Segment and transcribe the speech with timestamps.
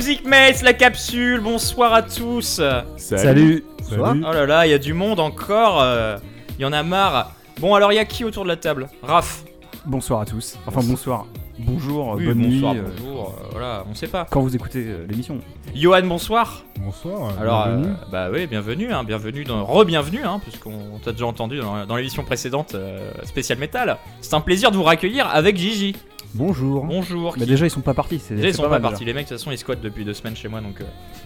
[0.00, 2.58] Music Mates, la capsule, bonsoir à tous
[2.96, 3.64] Salut.
[3.82, 4.24] Salut.
[4.26, 6.16] Oh là là, il y a du monde encore, euh,
[6.58, 7.32] il y en a marre.
[7.60, 8.88] Bon alors il y a qui autour de la table?
[9.02, 9.44] Raph
[9.84, 10.58] Bonsoir à tous.
[10.66, 11.26] Enfin bonsoir.
[11.58, 12.80] Bonjour, Oui, bonne bonsoir, nuit.
[12.80, 14.26] euh, bonjour, euh, voilà, on sait pas.
[14.30, 15.38] quand vous écoutez euh, l'émission.
[15.74, 17.38] Johan, bonsoir Bonsoir.
[17.38, 17.88] Alors, bienvenue.
[17.88, 21.96] euh, bah oui, bienvenue, hein, bienvenue, dans, re-bienvenue, hein, puisqu'on t'a déjà entendu dans, dans
[21.96, 23.98] l'émission précédente euh, spéciale métal.
[24.22, 25.94] C'est un plaisir de vous raccueillir avec Gigi.
[26.34, 26.84] Bonjour.
[26.84, 27.34] Bonjour.
[27.38, 28.20] Mais déjà ils sont pas partis.
[28.20, 29.58] C'est Déjà, ils c'est sont pas pas mal, partis, les mecs, de toute façon, ils
[29.58, 30.76] squattent depuis deux semaines chez moi, donc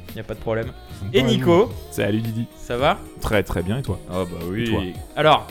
[0.08, 0.72] il n'y a pas de problème.
[1.12, 2.46] Et Nico, Salut Didi.
[2.56, 2.98] ça va?
[3.20, 3.98] Très très bien et toi?
[4.10, 4.80] Oh bah toi?
[5.16, 5.46] Alors,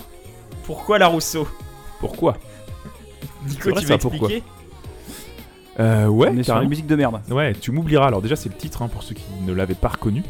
[0.63, 1.47] pourquoi la Rousseau?
[1.99, 2.37] Pourquoi?
[3.47, 4.29] Nico, vrai, tu ça, pourquoi?
[4.29, 4.43] expliquer?
[5.79, 6.63] Euh ouais, On est sur carrément.
[6.63, 7.19] une musique de merde.
[7.31, 8.05] Ouais, tu m'oublieras.
[8.07, 10.23] Alors déjà c'est le titre hein, pour ceux qui ne l'avaient pas reconnu.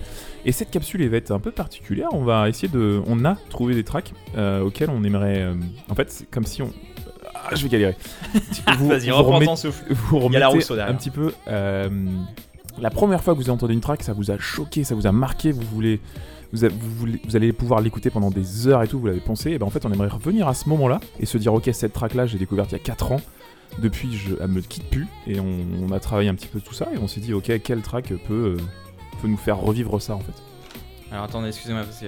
[0.46, 2.08] Et cette capsule elle va être un peu particulière.
[2.14, 5.42] On va essayer de, on a trouvé des tracks euh, auxquels on aimerait.
[5.42, 5.56] euh,
[5.90, 6.72] En fait, c'est comme si on.
[7.46, 7.96] Ah, je vais galérer.
[8.78, 9.84] Vous- Vas-y, vous reprends remettez- ton souffle.
[9.90, 10.94] vous Il y a la remettez Rousseau derrière.
[10.94, 11.34] un petit peu.
[11.48, 11.90] euh,
[12.80, 15.06] la première fois que vous avez entendu une track, ça vous a choqué, ça vous
[15.08, 16.00] a marqué, vous voulez.
[16.54, 19.20] Vous, a- vous voulez- vous allez pouvoir l'écouter pendant des heures et tout, vous l'avez
[19.20, 21.68] pensé, et ben en fait on aimerait revenir à ce moment-là et se dire ok
[21.74, 23.22] cette track là j'ai découverte il y a 4 ans,
[23.80, 26.76] depuis je, elle me quitte plus, et on, on a travaillé un petit peu tout
[26.76, 28.58] ça, et on s'est dit ok quelle track peut, euh,
[29.20, 30.34] peut nous faire revivre ça en fait.
[31.12, 32.06] Alors attendez, excusez-moi parce que.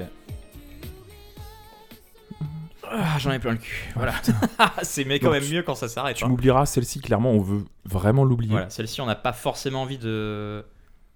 [2.91, 3.91] Ah, j'en ai plein le cul.
[3.95, 4.13] Voilà.
[4.83, 6.17] c'est mais quand Donc, même mieux quand ça s'arrête.
[6.17, 6.27] Tu hein.
[6.27, 8.51] m'oublieras celle-ci clairement, on veut vraiment l'oublier.
[8.51, 10.65] Voilà, celle-ci, on n'a pas forcément envie de,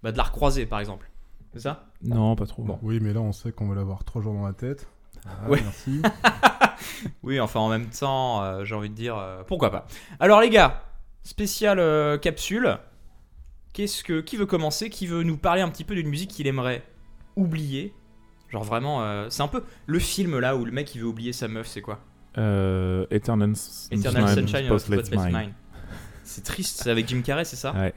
[0.04, 1.10] bah, de la recroiser, par exemple.
[1.54, 1.86] C'est ça?
[2.04, 2.64] Non pas trop.
[2.64, 2.80] Bon.
[2.82, 4.88] Oui, mais là, on sait qu'on va l'avoir trois jours dans la tête.
[5.26, 5.62] Ah, Ouais.
[5.62, 6.02] Merci.
[7.24, 9.86] Oui, enfin en même temps, euh, j'ai envie de dire, euh, pourquoi pas.
[10.20, 10.84] Alors les gars,
[11.24, 12.78] spéciale euh, capsule.
[13.74, 14.90] Qu'est-ce que qui veut commencer?
[14.90, 16.84] Qui veut nous parler un petit peu d'une musique qu'il aimerait
[17.36, 17.94] oublier?
[18.52, 21.34] Genre vraiment, euh, c'est un peu le film là où le mec il veut oublier
[21.34, 22.00] sa meuf, c'est quoi?
[22.38, 23.54] Euh, Eternal,
[23.92, 25.54] Eternal Sunshine of the Spotless Spotless Mind.
[26.24, 27.74] C'est triste, c'est avec Jim Carrey, c'est ça?
[27.74, 27.94] Ouais.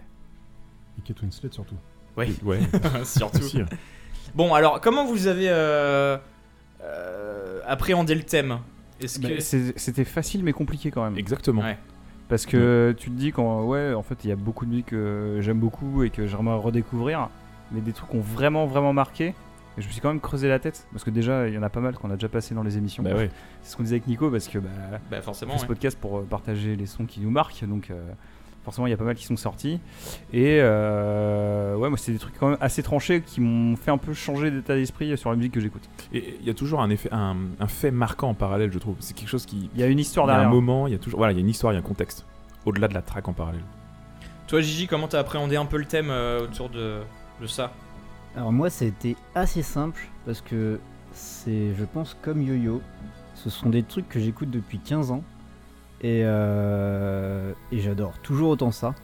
[0.99, 1.77] Et Kate Winslet surtout.
[2.17, 2.61] Oui, Ouais.
[3.05, 3.39] surtout.
[3.39, 3.67] aussi, hein.
[4.35, 6.17] Bon, alors comment vous avez euh,
[6.83, 8.59] euh, appréhendé le thème?
[9.01, 11.17] Est-ce Bah, que C'était facile mais compliqué quand même.
[11.19, 11.62] Exactement.
[11.62, 11.79] Ouais.
[12.29, 14.87] Parce que tu te dis quand ouais en fait il y a beaucoup de musiques
[14.87, 17.29] que j'aime beaucoup et que j'aimerais redécouvrir,
[17.73, 19.35] mais des trucs qui ont vraiment vraiment marqué.
[19.78, 21.62] Et je me suis quand même creusé la tête parce que déjà il y en
[21.62, 23.03] a pas mal qu'on a déjà passé dans les émissions.
[23.03, 23.31] Bah ouais.
[23.62, 24.69] C'est ce qu'on disait avec Nico parce que bah,
[25.10, 25.53] Bah on forcément.
[25.53, 25.69] fait ce ouais.
[25.69, 28.12] podcast pour euh, partager les sons qui nous marquent, donc euh,
[28.65, 29.81] forcément il y a pas mal qui sont sortis.
[30.32, 33.99] Et euh, ouais, moi c'est des trucs quand même assez tranchés qui m'ont fait un
[33.99, 35.88] peu changer d'état d'esprit sur la musique que j'écoute.
[36.12, 38.97] Et il y a toujours un effet, un, un fait marquant en parallèle, je trouve.
[39.00, 39.71] C'est quelque chose qui.
[39.75, 40.55] Il y a une histoire Il y a un derrière.
[40.55, 41.87] moment, il y a toujours, voilà, il y a une histoire, il y a un
[41.87, 42.27] contexte.
[42.66, 43.65] Au-delà de la track en parallèle.
[44.47, 46.99] Toi Gigi, comment t'as appréhendé un peu le thème euh, autour de,
[47.41, 47.72] de ça?
[48.37, 50.81] Alors moi ça a été assez simple parce que
[51.12, 52.81] c'est je pense comme Yo-Yo.
[53.34, 55.22] Ce sont des trucs que j'écoute depuis 15 ans
[56.00, 58.94] et, euh, et j'adore toujours autant ça.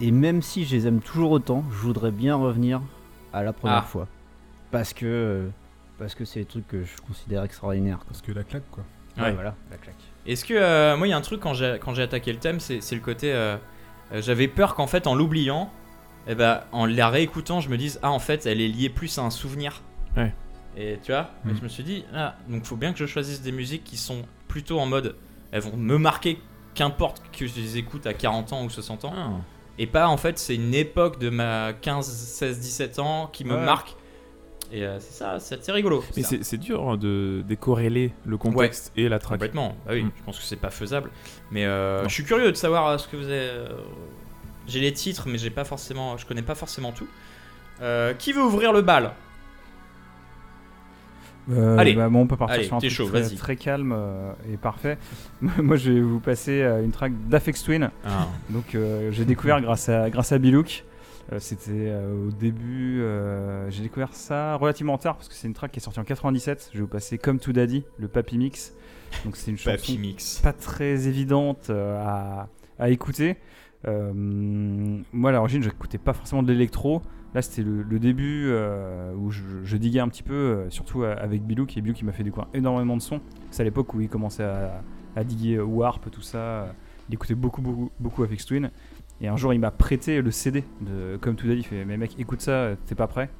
[0.00, 2.80] Et même si je les aime toujours autant, je voudrais bien revenir
[3.32, 3.82] à la première Ah.
[3.82, 4.08] fois.
[4.70, 5.48] Parce que euh,
[5.98, 7.98] parce que c'est des trucs que je considère extraordinaires.
[7.98, 8.06] quoi.
[8.08, 8.82] Parce que la claque, quoi.
[9.16, 9.32] Ouais, Ouais.
[9.32, 9.94] voilà, la claque.
[10.26, 12.38] Est-ce que euh, moi il y a un truc quand j'ai quand j'ai attaqué le
[12.38, 13.56] thème, c'est c'est le côté euh,
[14.12, 15.70] euh, j'avais peur qu'en fait en l'oubliant,
[16.26, 19.18] et ben en la réécoutant, je me dise ah en fait elle est liée plus
[19.18, 19.82] à un souvenir.
[20.16, 20.32] Ouais.
[20.76, 21.56] Et tu vois, et Mm.
[21.58, 24.22] je me suis dit ah donc faut bien que je choisisse des musiques qui sont
[24.48, 25.16] plutôt en mode
[25.50, 26.38] elles vont me marquer
[26.74, 29.42] qu'importe que je les écoute à 40 ans ou 60 ans
[29.78, 33.54] et pas en fait c'est une époque de ma 15 16 17 ans qui me
[33.54, 33.64] Ouais.
[33.64, 33.96] marque.
[34.74, 36.02] Et euh, c'est ça, c'est rigolo.
[36.16, 39.38] Mais c'est dur hein, de décorréler le contexte et la track.
[39.38, 40.10] Complètement, bah oui, Mm.
[40.16, 41.10] je pense que c'est pas faisable.
[41.50, 43.50] Mais euh, je suis curieux de savoir euh, ce que vous avez.
[44.66, 47.08] J'ai les titres, mais j'ai pas forcément, je connais pas forcément tout.
[47.80, 49.12] Euh, qui veut ouvrir le bal?
[51.50, 51.94] Euh, Allez.
[51.94, 53.34] bah, bon, on peut partir Allez, sur un truc chaud, très, vas-y.
[53.34, 54.96] très calme euh, et parfait.
[55.40, 57.90] Moi, je vais vous passer une track d'Afex Twin.
[58.04, 58.28] Ah.
[58.50, 58.76] Donc,
[59.10, 60.84] j'ai découvert grâce à grâce à Bilouk.
[61.38, 63.02] C'était au début,
[63.70, 66.70] j'ai découvert ça relativement tard parce que c'est une track qui est sortie en 97.
[66.72, 68.72] Je vais vous passer Comme To Daddy, le Papy Mix.
[69.24, 70.38] Donc, c'est une chanson Papy Mix.
[70.42, 72.48] pas très évidente à,
[72.78, 73.36] à écouter.
[73.86, 77.02] Euh, moi, à l'origine, j'écoutais pas forcément de l'électro.
[77.34, 81.04] Là, c'était le, le début euh, où je, je diguais un petit peu, euh, surtout
[81.04, 83.20] avec Bilou, et Bilou qui m'a fait découvrir énormément de sons.
[83.50, 84.82] C'est à l'époque où il commençait à,
[85.16, 86.74] à diguer Warp, tout ça.
[87.08, 88.70] Il écoutait beaucoup, beaucoup, beaucoup avec Twin.
[89.20, 92.16] Et un jour, il m'a prêté le CD de Comme tout il fait Mais mec,
[92.18, 93.30] écoute ça, t'es pas prêt?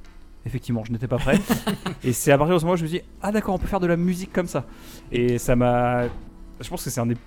[0.45, 1.39] Effectivement, je n'étais pas prêt.
[2.03, 3.59] et c'est à partir de ce moment où je me suis dit Ah, d'accord, on
[3.59, 4.65] peut faire de la musique comme ça.
[5.11, 6.05] Et ça m'a.
[6.59, 7.17] Je pense que c'est un des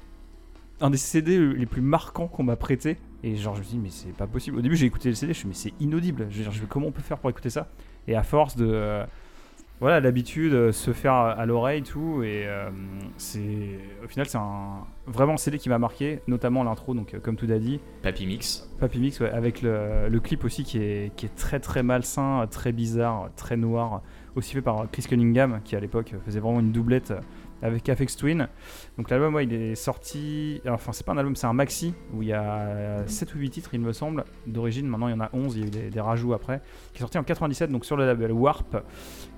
[0.81, 2.97] un des CD les plus marquants qu'on m'a prêté.
[3.23, 4.59] Et genre, je me suis dit, mais c'est pas possible.
[4.59, 6.27] Au début, j'ai écouté le CD, je me suis dit, mais c'est inaudible.
[6.31, 7.69] Je je- comment on peut faire pour écouter ça?
[8.09, 9.03] Et à force de,
[9.81, 12.71] voilà l'habitude, euh, se faire à l'oreille tout et euh,
[13.19, 17.19] c'est au final c'est un vraiment un CD qui m'a marqué, notamment l'intro donc euh,
[17.21, 18.71] comme tout a dit, Papy Mix.
[18.79, 22.47] Papy Mix ouais, avec le, le clip aussi qui est, qui est très très malsain,
[22.51, 24.01] très bizarre, très noir,
[24.35, 27.13] aussi fait par Chris Cunningham qui à l'époque faisait vraiment une doublette
[27.63, 28.49] avec Afex Twin.
[28.99, 32.23] Donc l'album ouais, il est sorti, enfin c'est pas un album, c'est un maxi où
[32.23, 35.21] il y a 7 ou 8 titres il me semble d'origine, maintenant il y en
[35.21, 36.61] a 11, il y a eu des, rajouts après,
[36.93, 38.77] qui est sorti en 97 donc sur le label Warp.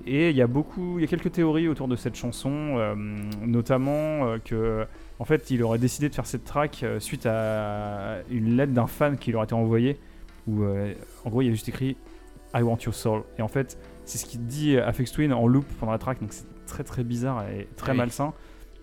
[0.07, 2.95] Et il y a beaucoup, il y a quelques théories autour de cette chanson, euh,
[3.45, 4.87] notamment euh, que
[5.19, 8.87] en fait il aurait décidé de faire cette track euh, suite à une lettre d'un
[8.87, 9.99] fan qui lui aurait été envoyée
[10.47, 10.95] où euh,
[11.25, 11.97] en gros il y a juste écrit
[12.55, 15.67] I want your soul et en fait c'est ce qu'il dit Afex Twin en loop
[15.79, 17.99] pendant la track donc c'est très très bizarre et très oui.
[17.99, 18.33] malsain.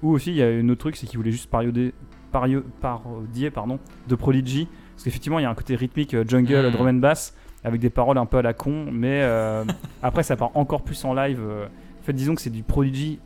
[0.01, 1.93] Ou aussi il y a une autre truc c'est qu'il voulait juste parodier,
[2.31, 6.53] pario- parodier pardon de Prodigy parce qu'effectivement il y a un côté rythmique euh, jungle
[6.67, 6.71] Mhm.
[6.71, 7.33] drum and bass
[7.63, 9.63] avec des paroles un peu à la con mais euh,
[10.03, 11.39] après ça part encore plus en live.
[11.41, 11.65] euh.
[12.01, 13.19] En fait disons que c'est du Prodigy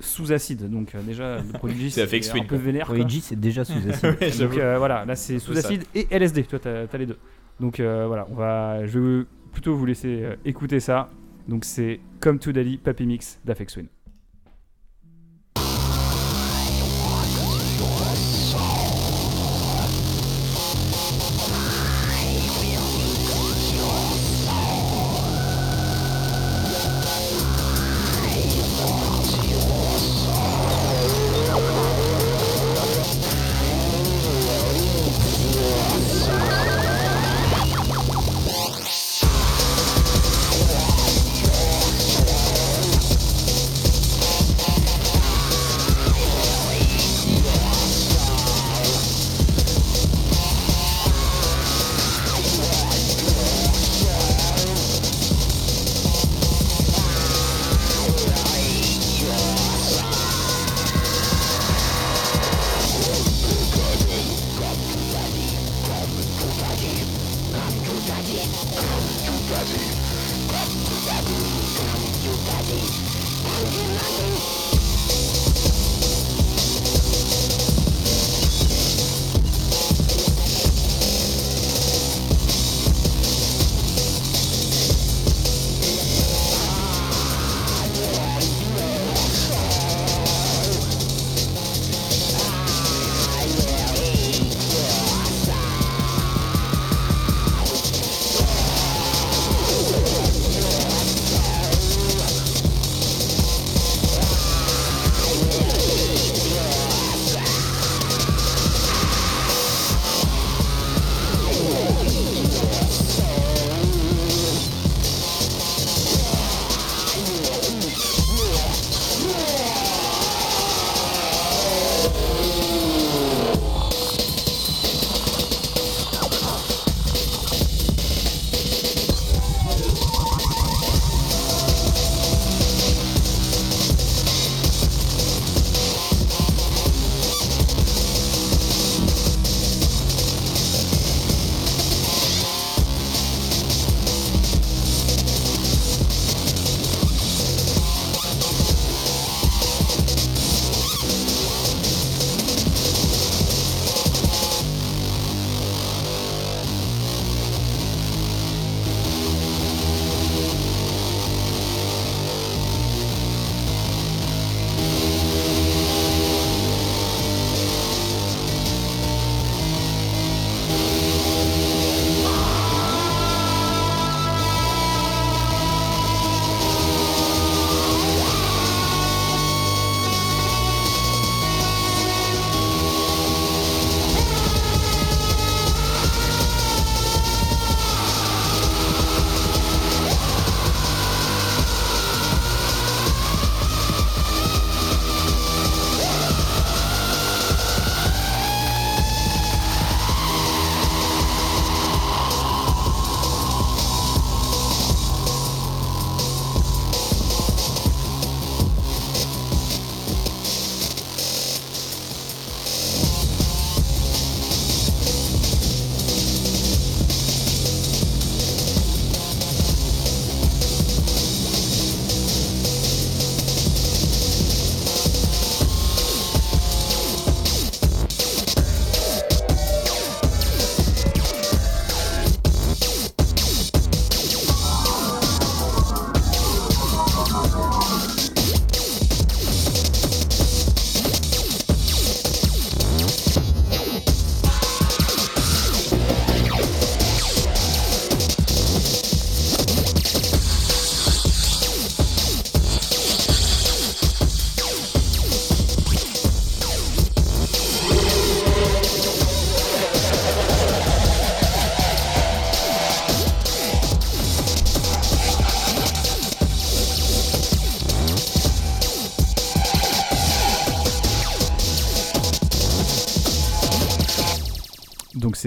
[0.00, 2.02] sous acide donc euh, déjà le Prodigy C'est
[2.38, 2.86] un peu vénère.
[2.86, 4.16] Prodigy, c'est déjà sous acide.
[4.20, 4.30] Ouais.
[4.38, 5.60] Donc euh, voilà, là c'est sous ça.
[5.68, 7.18] acide et LSD, toi t'as as les deux.
[7.60, 11.10] Donc euh, voilà, on va, je vais plutôt vous laisser euh, écouter ça.
[11.48, 13.86] Donc c'est Comme to Daddy, Papy Mix d'Afex Twin.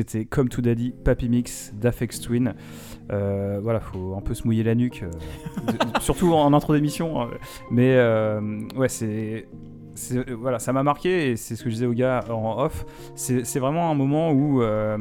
[0.08, 2.54] C'était comme tout daddy, Papy Mix d'Afex Twin.
[3.12, 7.22] Euh, voilà, faut un peu se mouiller la nuque, euh, surtout en intro d'émission.
[7.22, 7.30] hein.
[7.70, 9.48] Mais euh, ouais, c'est.
[10.14, 12.86] euh, Voilà, ça m'a marqué et c'est ce que je disais aux gars en off.
[13.16, 14.98] C'est vraiment un moment où euh,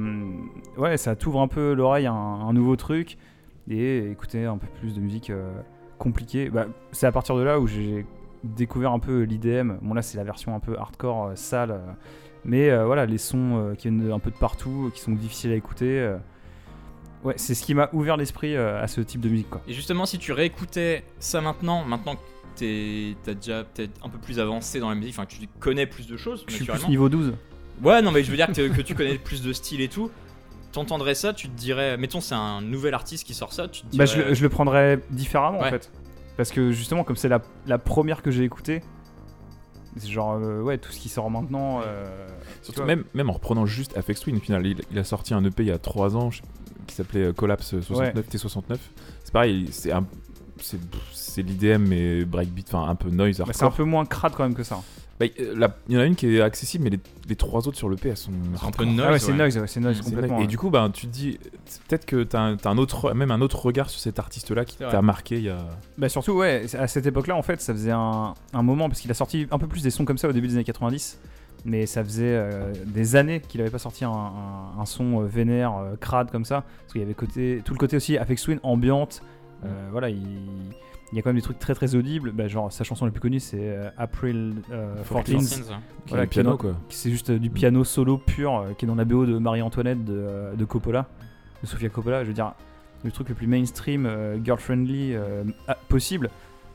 [0.76, 3.16] ouais, ça t'ouvre un peu l'oreille à un, nouveau truc
[3.68, 5.52] et écouter un peu plus de musique euh,
[5.98, 6.50] compliquée.
[6.50, 8.04] Bah, c'est à partir de là où j'ai
[8.42, 9.74] découvert un peu l'IDM.
[9.82, 11.80] Bon, là, c'est la version un peu hardcore, euh, sale.
[12.44, 15.12] Mais euh, voilà, les sons euh, qui viennent un peu de partout, euh, qui sont
[15.12, 16.14] difficiles à écouter.
[17.24, 19.50] ouais, c'est ce qui m'a ouvert l'esprit à ce type de musique.
[19.50, 19.60] Quoi.
[19.68, 22.20] Et justement, si tu réécoutais ça maintenant, maintenant que
[22.56, 25.86] t'es- t'as déjà peut-être un peu plus avancé dans la musique, enfin que tu connais
[25.86, 27.34] plus de choses, Je suis plus niveau 12.
[27.82, 30.10] Ouais, non, mais je veux dire que, que tu connais plus de style et tout.
[30.72, 33.96] T'entendrais ça, tu te dirais, mettons, c'est un nouvel artiste qui sort ça, tu te
[33.96, 34.22] Bah, dirais.
[34.24, 35.90] je, le- je le prendrais différemment en fait.
[36.36, 38.80] Parce que justement, comme c'est la, la première que j'ai écoutée,
[40.06, 41.80] genre, euh, ouais, tout ce qui sort maintenant.
[41.84, 42.28] euh,
[42.62, 45.44] Surtout même, même en reprenant juste Afex Twin, au final, il, il a sorti un
[45.44, 46.42] EP il y a 3 ans je-
[46.86, 48.76] qui s'appelait euh, Collapse 69, T69.
[49.24, 50.04] C'est pareil, c'est un.
[51.12, 54.42] C'est l'IDM mais breakbeat, enfin un peu noise bah, c'est un peu moins crade quand
[54.42, 54.82] même que ça.
[55.20, 56.98] Bah, euh, la- il y en a une qui est accessible, mais les,
[57.28, 59.06] les trois autres sur l'EP elles sont C'est un peu noise.
[59.06, 59.36] ah ouais, c'est ouais.
[59.38, 60.38] noise, ouais, c'est noise C'est C'est complètement.
[60.38, 60.46] Et ouais.
[60.46, 63.30] du coup, bah, tu te dis, c'est peut-être que t'as un, t'as un autre, même
[63.30, 64.92] un autre regard sur cet artiste-là qui C'est vrai.
[64.94, 65.58] t'a marqué il y a.
[65.98, 69.10] Bah surtout ouais, à cette époque-là en fait, ça faisait un, un moment parce qu'il
[69.10, 71.18] a sorti un peu plus des sons comme ça au début des années 90,
[71.66, 75.26] mais ça faisait euh, des années qu'il avait pas sorti un, un- un son euh,
[75.26, 78.42] vénère, euh, crade comme ça, parce qu'il y avait côté, tout le côté aussi Afex
[78.42, 79.20] Twin ambiante,
[79.66, 80.16] euh, voilà, il,
[81.12, 83.10] il y a quand même des trucs très très audibles, bah, genre sa chanson la
[83.10, 85.42] plus connue c'est euh, April euh, 14 Fourteens, ouais.
[85.44, 85.62] qui
[86.08, 86.74] Voilà, est le qui est piano, dans- quoi.
[86.88, 90.04] c'est juste euh, du piano solo pur euh, qui est dans la BO de Marie-Antoinette
[90.04, 91.06] de, de Coppola,
[91.62, 92.22] de Sofia Coppola.
[92.22, 92.52] Je veux dire,
[93.02, 96.30] le truc le plus mainstream, euh, girl-friendly euh, ah, possible.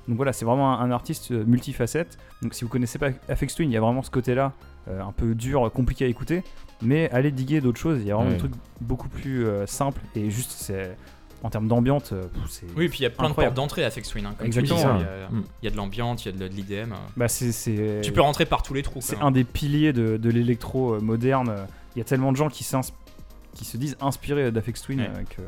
[0.07, 2.17] Donc voilà, c'est vraiment un, un artiste multifacette.
[2.41, 4.51] Donc si vous connaissez pas Afex Twin, il y a vraiment ce côté-là,
[4.87, 6.43] euh, un peu dur, compliqué à écouter.
[6.81, 8.35] Mais allez diguer d'autres choses, il y a vraiment Ouais.
[8.35, 10.95] des trucs beaucoup plus euh, simples et juste, c'est
[11.43, 12.65] en termes d'ambiance, euh, c'est.
[12.75, 13.53] Oui, puis il y a plein Incroyable.
[13.53, 14.25] de portes d'entrée à Fex Twin.
[14.25, 14.99] Hein, comme Exactement, Tu dis, ouais.
[14.99, 15.43] il, y a, Mm.
[15.61, 16.93] il y a de l'ambiance, il y a de, de l'IDM.
[16.93, 16.95] euh.
[17.17, 18.99] Bah, c'est, Tu peux rentrer par tous les trous.
[19.01, 21.53] C'est un des piliers de, de l'électro euh, moderne.
[21.95, 25.07] Il y a tellement de gens qui, se disent inspirés d'Afex Twin Ouais.
[25.07, 25.41] euh, que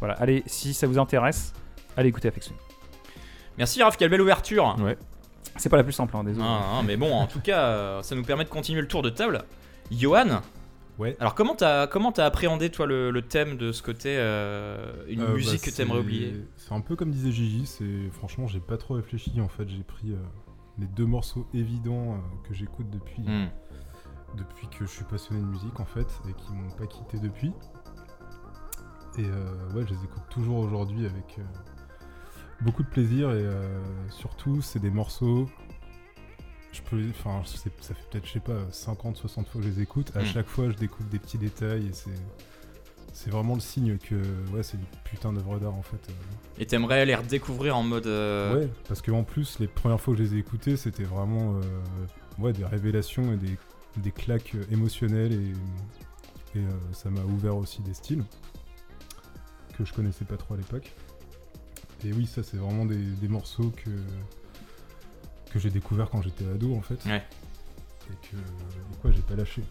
[0.00, 0.14] voilà.
[0.14, 1.52] Allez, si ça vous intéresse,
[1.96, 2.58] allez écouter Afex Twin.
[3.56, 4.76] Merci Raph, quelle belle ouverture.
[4.80, 4.96] Ouais.
[5.56, 6.44] C'est pas la plus simple, hein, désolé.
[6.44, 9.10] Non, mais bon, en tout cas, euh, ça nous permet de continuer le tour de
[9.10, 9.44] table.
[9.92, 10.40] Johan,
[10.98, 11.16] Ouais.
[11.18, 15.22] alors comment t'as comment t'as appréhendé toi le, le thème de ce côté euh, une
[15.22, 16.44] Euh, musique bah, que t'aimerais oublier?
[16.56, 19.82] C'est un peu comme disait Gigi, c'est franchement j'ai pas trop réfléchi en fait, j'ai
[19.82, 20.16] pris euh,
[20.78, 23.48] les deux morceaux évidents que j'écoute depuis, Hmm.
[24.36, 27.52] depuis que je suis passionné de musique en fait et qui m'ont pas quitté depuis.
[29.18, 31.38] Et euh, ouais, je les écoute toujours aujourd'hui avec
[32.60, 35.48] beaucoup de plaisir et euh, surtout c'est des morceaux.
[36.74, 39.80] Je peux, enfin, ça fait peut-être, je sais pas, 50, 60 fois que je les
[39.82, 40.10] écoute.
[40.16, 40.26] À Mm.
[40.26, 42.10] chaque fois, je découvre des petits détails et c'est,
[43.12, 44.16] c'est vraiment le signe que,
[44.52, 46.00] ouais, c'est une putain d'œuvre d'art en fait.
[46.10, 46.12] euh.
[46.58, 48.06] Et t'aimerais les redécouvrir en mode.
[48.08, 51.54] euh, Ouais, parce qu'en plus, les premières fois que je les ai écoutés, c'était vraiment
[51.56, 51.60] euh,
[52.42, 53.56] ouais, des révélations et des,
[53.98, 58.24] des claques émotionnelles et, et euh, ça m'a ouvert aussi des styles
[59.78, 60.92] que je connaissais pas trop à l'époque.
[62.04, 63.90] Et oui, ça, c'est vraiment des, des morceaux que,
[65.54, 66.98] que j'ai découvert quand j'étais ado en fait.
[67.06, 67.22] Ouais.
[68.10, 68.36] Et que
[69.00, 69.62] quoi, j'ai pas lâché.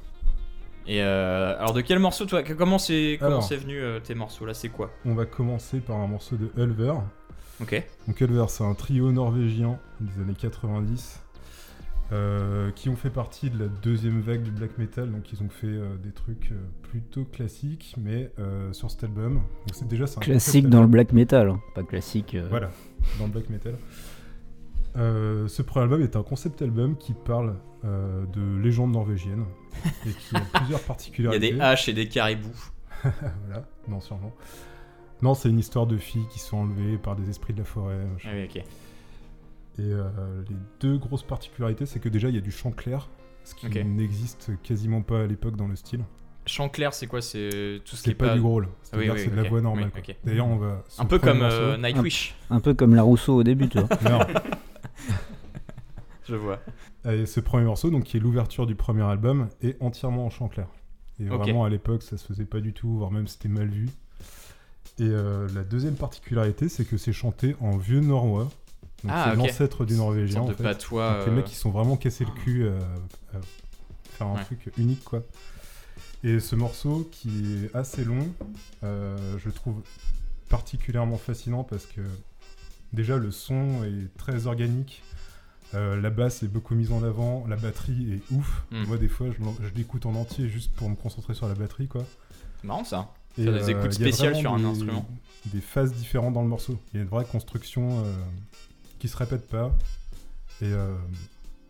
[0.88, 4.46] Et euh, alors de quel morceau toi Comment c'est comment c'est venu euh, tes morceaux
[4.46, 4.92] là C'est quoi?
[5.06, 6.94] On va commencer par un morceau de Ulver.
[7.62, 7.84] Ok.
[8.08, 11.20] Donc Ulver, c'est un trio norvégien des années 90
[12.12, 15.10] euh, qui ont fait partie de la deuxième vague du black metal.
[15.12, 19.36] Donc ils ont fait euh, des trucs euh, plutôt classiques, mais euh, sur cet album.
[19.36, 21.62] Donc c'est déjà c'est un Classique dans le black metal, hein.
[21.76, 22.36] pas classique.
[22.36, 22.72] euh, Voilà,
[23.20, 23.76] dans le black metal.
[24.96, 29.46] Euh, ce premier album est un concept album qui parle euh, de légendes norvégiennes
[30.06, 31.52] et qui a plusieurs Il y a particularités.
[31.54, 32.72] des haches et des caribous.
[33.04, 34.34] voilà, non, sûrement.
[35.22, 37.98] Non, c'est une histoire de filles qui sont enlevées par des esprits de la forêt.
[38.26, 38.58] Ah oui, ok.
[38.58, 38.64] Et
[39.80, 40.10] euh,
[40.50, 43.10] les deux grosses particularités, c'est que déjà il y a du chant clair,
[43.44, 46.02] ce qui n'existe quasiment pas à l'époque dans le style.
[46.46, 47.22] Chant clair, c'est quoi?
[47.22, 49.50] C'est tout ce qui C'est est pas, du grôle, Ah oui, oui, c'est de la
[49.50, 49.90] voix normale.
[49.96, 50.14] Oui.
[50.26, 50.84] D'ailleurs, on va.
[51.00, 53.88] Un peu comme euh, Nightwish, Un peu comme la Rousseau au début, tu vois.
[54.10, 54.20] Non.
[56.28, 56.60] je vois.
[57.06, 60.48] Et ce premier morceau, donc qui est l'ouverture du premier album, est entièrement en chant
[60.48, 60.68] clair.
[61.20, 63.90] Et vraiment à l'époque, ça se faisait pas du tout, voire même c'était mal vu.
[65.00, 68.50] Et euh, la deuxième particularité, c'est que c'est chanté en vieux norrois.
[69.04, 70.42] Donc Ah, c'est l'ancêtre du norvégien.
[70.42, 70.64] En fait.
[70.64, 71.18] patois.
[71.18, 72.80] Donc les euh, mecs, ils sont vraiment cassés le cul euh,
[73.34, 73.40] à
[74.12, 74.44] faire un Ouais.
[74.46, 75.24] truc unique, quoi.
[76.24, 78.28] Et ce morceau, qui est assez long,
[78.82, 79.82] je le trouve
[80.48, 82.02] particulièrement fascinant parce que
[82.94, 85.04] déjà le son est très organique,
[85.76, 88.64] Euh, la basse est beaucoup mise en avant, la batterie est ouf.
[88.70, 88.84] Mm.
[88.86, 92.06] Moi, des fois, je, l'écoute en entier juste pour me concentrer sur la batterie, quoi.
[92.62, 93.12] C'est marrant ça.
[93.40, 95.10] Et, Faire des écoutes y a spéciales sur un des- instrument.
[95.48, 96.80] Des phases différentes dans le morceau.
[96.94, 98.14] Il y a une vraie construction euh,
[99.00, 99.76] qui se répète pas.
[100.62, 100.96] Et euh,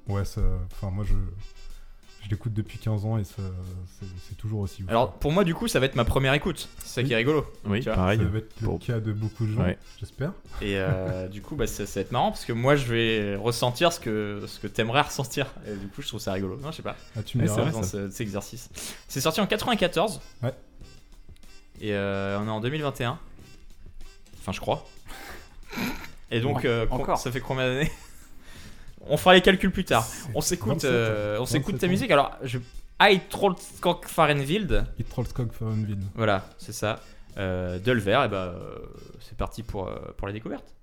[0.10, 0.42] ouais, ça.
[0.74, 1.14] Enfin, moi, je,
[2.24, 3.42] je l'écoute depuis 15 ans et ça,
[4.00, 4.90] c'est, c'est toujours aussi ouf.
[4.90, 6.70] Alors pour moi du coup ça va être ma première écoute.
[6.80, 7.46] C'est ça qui est rigolo.
[7.66, 8.18] Oui, Tu vois, pareil.
[8.18, 9.78] ça va être le Pour- cas de beaucoup de gens, Ouais.
[10.00, 10.32] j'espère.
[10.62, 13.36] Et euh, du coup bah, ça, ça va être marrant parce que moi je vais
[13.36, 15.48] ressentir ce que, ce que t'aimerais ressentir.
[15.68, 16.58] Et du coup je trouve ça rigolo.
[16.62, 16.96] Non je sais pas.
[17.18, 17.72] Ah, tu me Ouais, diras.
[17.72, 18.70] dans cet exercice.
[19.08, 20.22] C'est sorti en 94.
[20.42, 20.54] Ouais.
[21.82, 23.20] Et euh, on est en 2021.
[24.40, 24.86] Enfin, je crois.
[26.32, 27.18] Et donc, Ouais, euh, encore.
[27.18, 27.92] ça fait combien d'années?
[29.08, 30.08] On fera les calculs plus tard.
[30.34, 32.12] On s'écoute, 27 euh, on s'écoute 27 ta musique.
[32.12, 32.60] Alors, je.
[33.02, 34.86] I Trollskog Farenwild.
[35.00, 35.50] It Trollskog.
[36.16, 37.00] Voilà, c'est ça.
[37.38, 38.78] Euh, Dulver, et bah, euh,
[39.20, 40.74] c'est parti pour, euh, pour la découverte.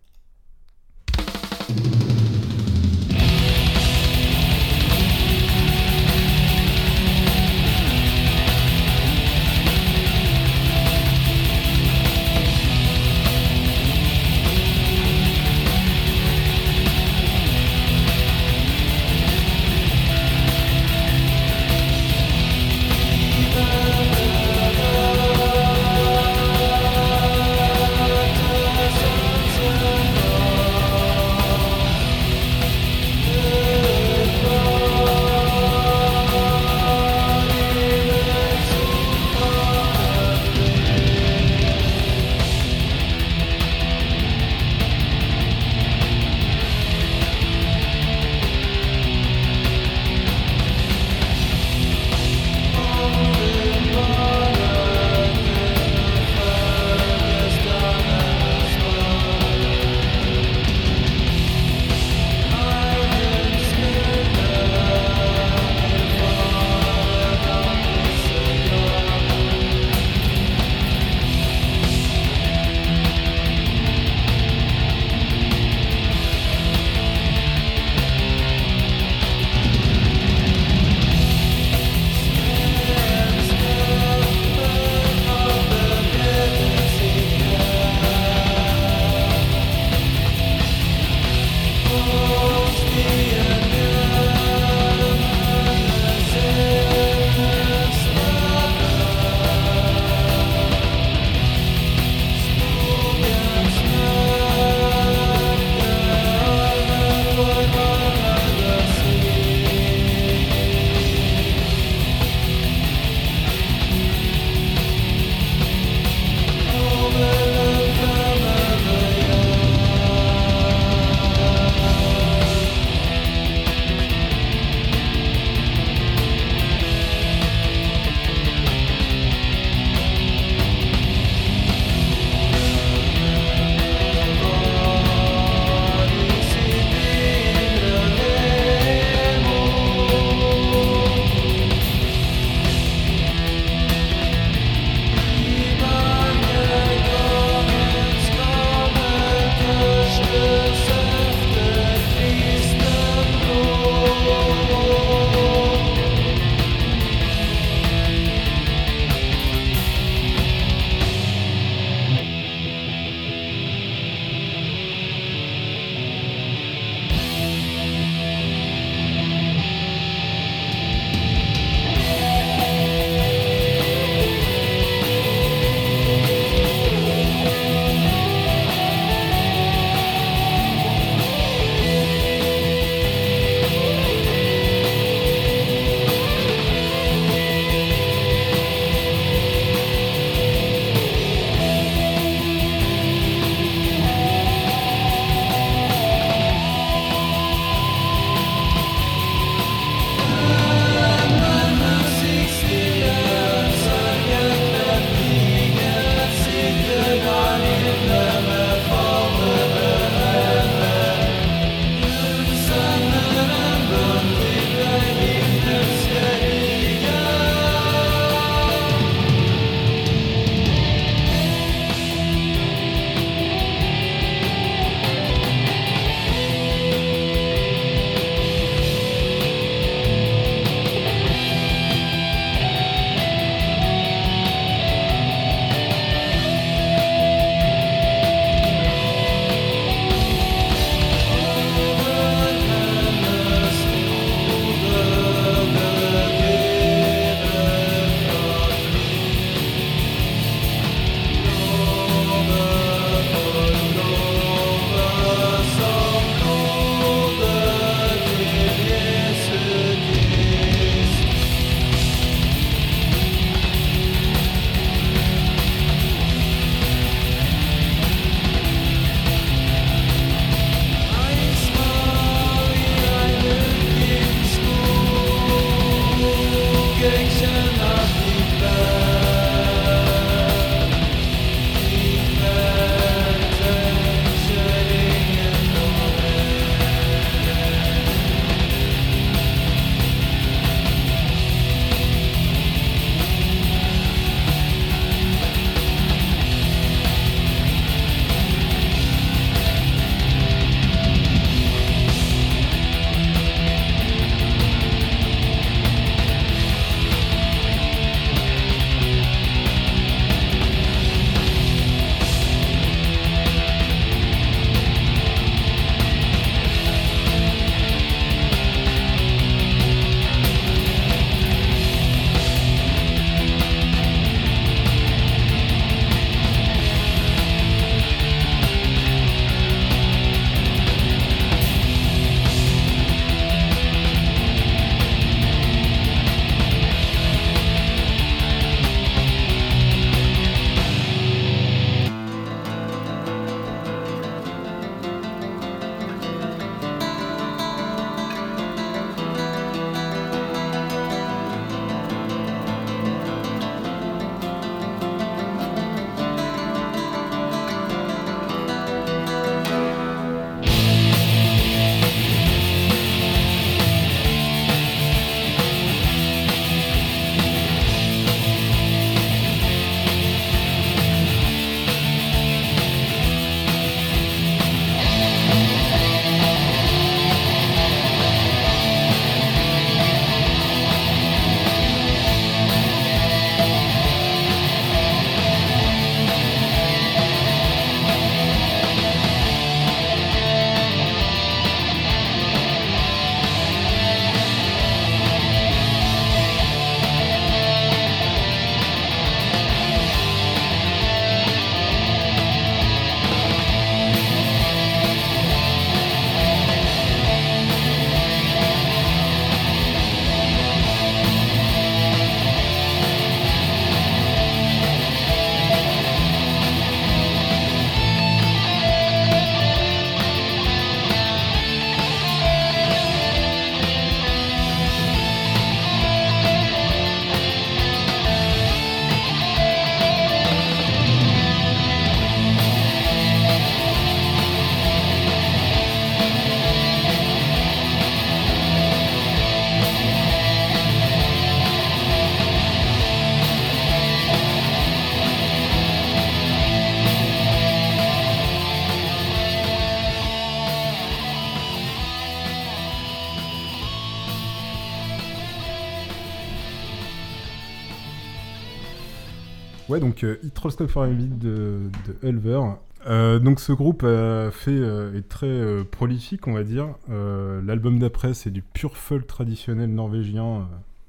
[460.01, 461.91] Ouais, donc euh, It Rolls Stop for a Beat de,
[462.23, 462.61] de Ulver.
[463.07, 466.89] Euh, donc ce groupe a fait euh, est très euh, prolifique, on va dire.
[467.11, 470.63] Euh, L'album d'après, c'est du pur folk traditionnel norvégien, euh,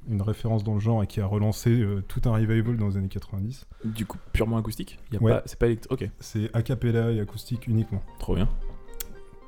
[0.10, 2.98] une référence dans le genre et qui a relancé euh, tout un revival dans les
[2.98, 3.68] années 90.
[3.84, 5.00] Du coup, purement acoustique?
[5.12, 5.32] Y a Ouais.
[5.34, 5.94] pas, C'est pas électro.
[5.94, 8.02] Ok, C'est a cappella et acoustique uniquement.
[8.20, 8.48] trop bien.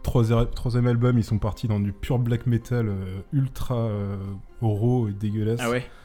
[0.04, 4.18] Troisième, troisième album, ils sont partis dans du pur black metal euh, ultra euh,
[4.62, 5.62] raw et dégueulasse.
[5.64, 6.03] Ah ouais Euh,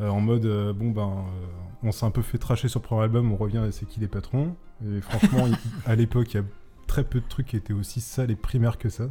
[0.00, 1.46] en mode, euh, bon ben, euh,
[1.82, 4.00] on s'est un peu fait tracher sur le premier album, on revient et c'est qui
[4.00, 4.54] les patrons.
[4.86, 5.46] Et franchement,
[5.86, 6.44] à l'époque, il y a
[6.86, 9.04] très peu de trucs qui étaient aussi sales et primaires que ça.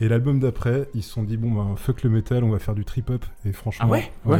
[0.00, 2.74] Et l'album d'après, ils se sont dit, bon ben, fuck le metal, on va faire
[2.74, 3.24] du trip-hop.
[3.44, 3.86] Et franchement.
[3.88, 4.38] Ah ouais What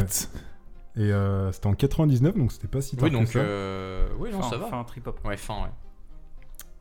[0.96, 3.26] Et euh, c'était en 99, donc c'était pas si tard Oui, que donc.
[3.28, 3.38] ça.
[3.40, 4.66] euh, Oui, non, Fin- ça va.
[4.66, 5.20] fin trip-hop.
[5.24, 5.68] Ouais, fin, ouais.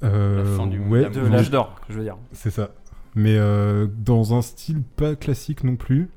[0.04, 2.18] Euh, la fin du- ouais, De l'âge d'or, je veux dire.
[2.32, 2.70] C'est ça.
[3.16, 6.10] Mais euh, dans un style pas classique non plus.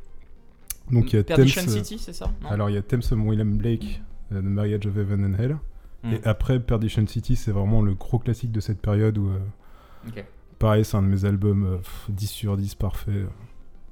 [0.93, 1.37] Donc il y a Thames.
[1.37, 2.49] Perdition euh, City, c'est ça non?
[2.49, 5.59] Alors il y a Thames William Blake, euh, The Marriage of Heaven and Hell.
[6.03, 6.13] Hmm.
[6.15, 9.29] Et après Perdition City, c'est vraiment le gros classique de cette période où.
[9.29, 10.23] euh,
[10.59, 13.11] pareil, c'est un de mes albums euh, pff, 10 sur 10, parfait.
[13.11, 13.27] euh,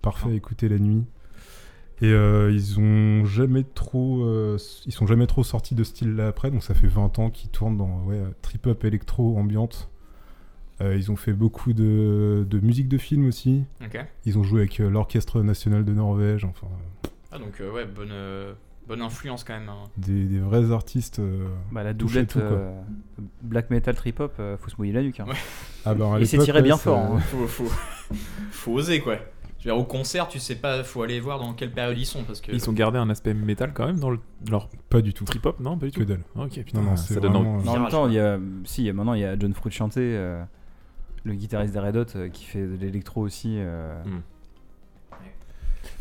[0.02, 1.04] parfait écouter la nuit.
[2.00, 4.24] Et ils ont jamais trop.
[4.86, 7.50] ils sont jamais trop sortis de ce style-là après, donc ça fait 20 ans qu'ils
[7.50, 9.90] tournent dans ouais, trip-hop électro ambiante.
[10.80, 13.64] Euh, ils ont fait beaucoup de, de musique de film aussi.
[14.24, 16.68] Ils ont joué avec euh, l'Orchestre National de Norvège, enfin,
[17.04, 18.52] euh, Ah, donc, euh, ouais, bonne, euh,
[18.86, 19.68] bonne influence quand même.
[19.68, 19.84] hein.
[19.96, 21.18] des, des vrais artistes.
[21.18, 21.48] euh.
[21.72, 22.48] Bah, la doublette tout, quoi.
[22.48, 22.80] euh,
[23.42, 25.18] black metal trip-hop, euh, faut se mouiller la nuque.
[25.18, 25.24] hein.
[25.26, 25.34] Ouais.
[25.84, 26.98] Ah bah, s'est l'époque, tiré ouais, bien ça- fort.
[26.98, 27.18] hein.
[27.30, 27.68] Faut, faut,
[28.52, 29.16] faut oser, quoi.
[29.58, 32.06] Je veux dire, au concert, tu sais pas, faut aller voir dans quelle période ils
[32.06, 32.52] sont parce que.
[32.52, 35.24] Ils ont gardé un aspect métal quand même dans le- leur Pas du tout.
[35.24, 35.98] trip-hop, non Pas du tout.
[36.00, 36.22] Que dalle.
[36.36, 38.38] Ah, Ok, putain, Non, non, ça c'est donne vraiment, même Virage, temps, il y a,
[38.64, 40.44] si, maintenant il y a John Frusciante, euh,
[41.28, 43.56] le guitariste des Red Hot, euh, qui fait de l'électro aussi.
[43.58, 44.02] euh,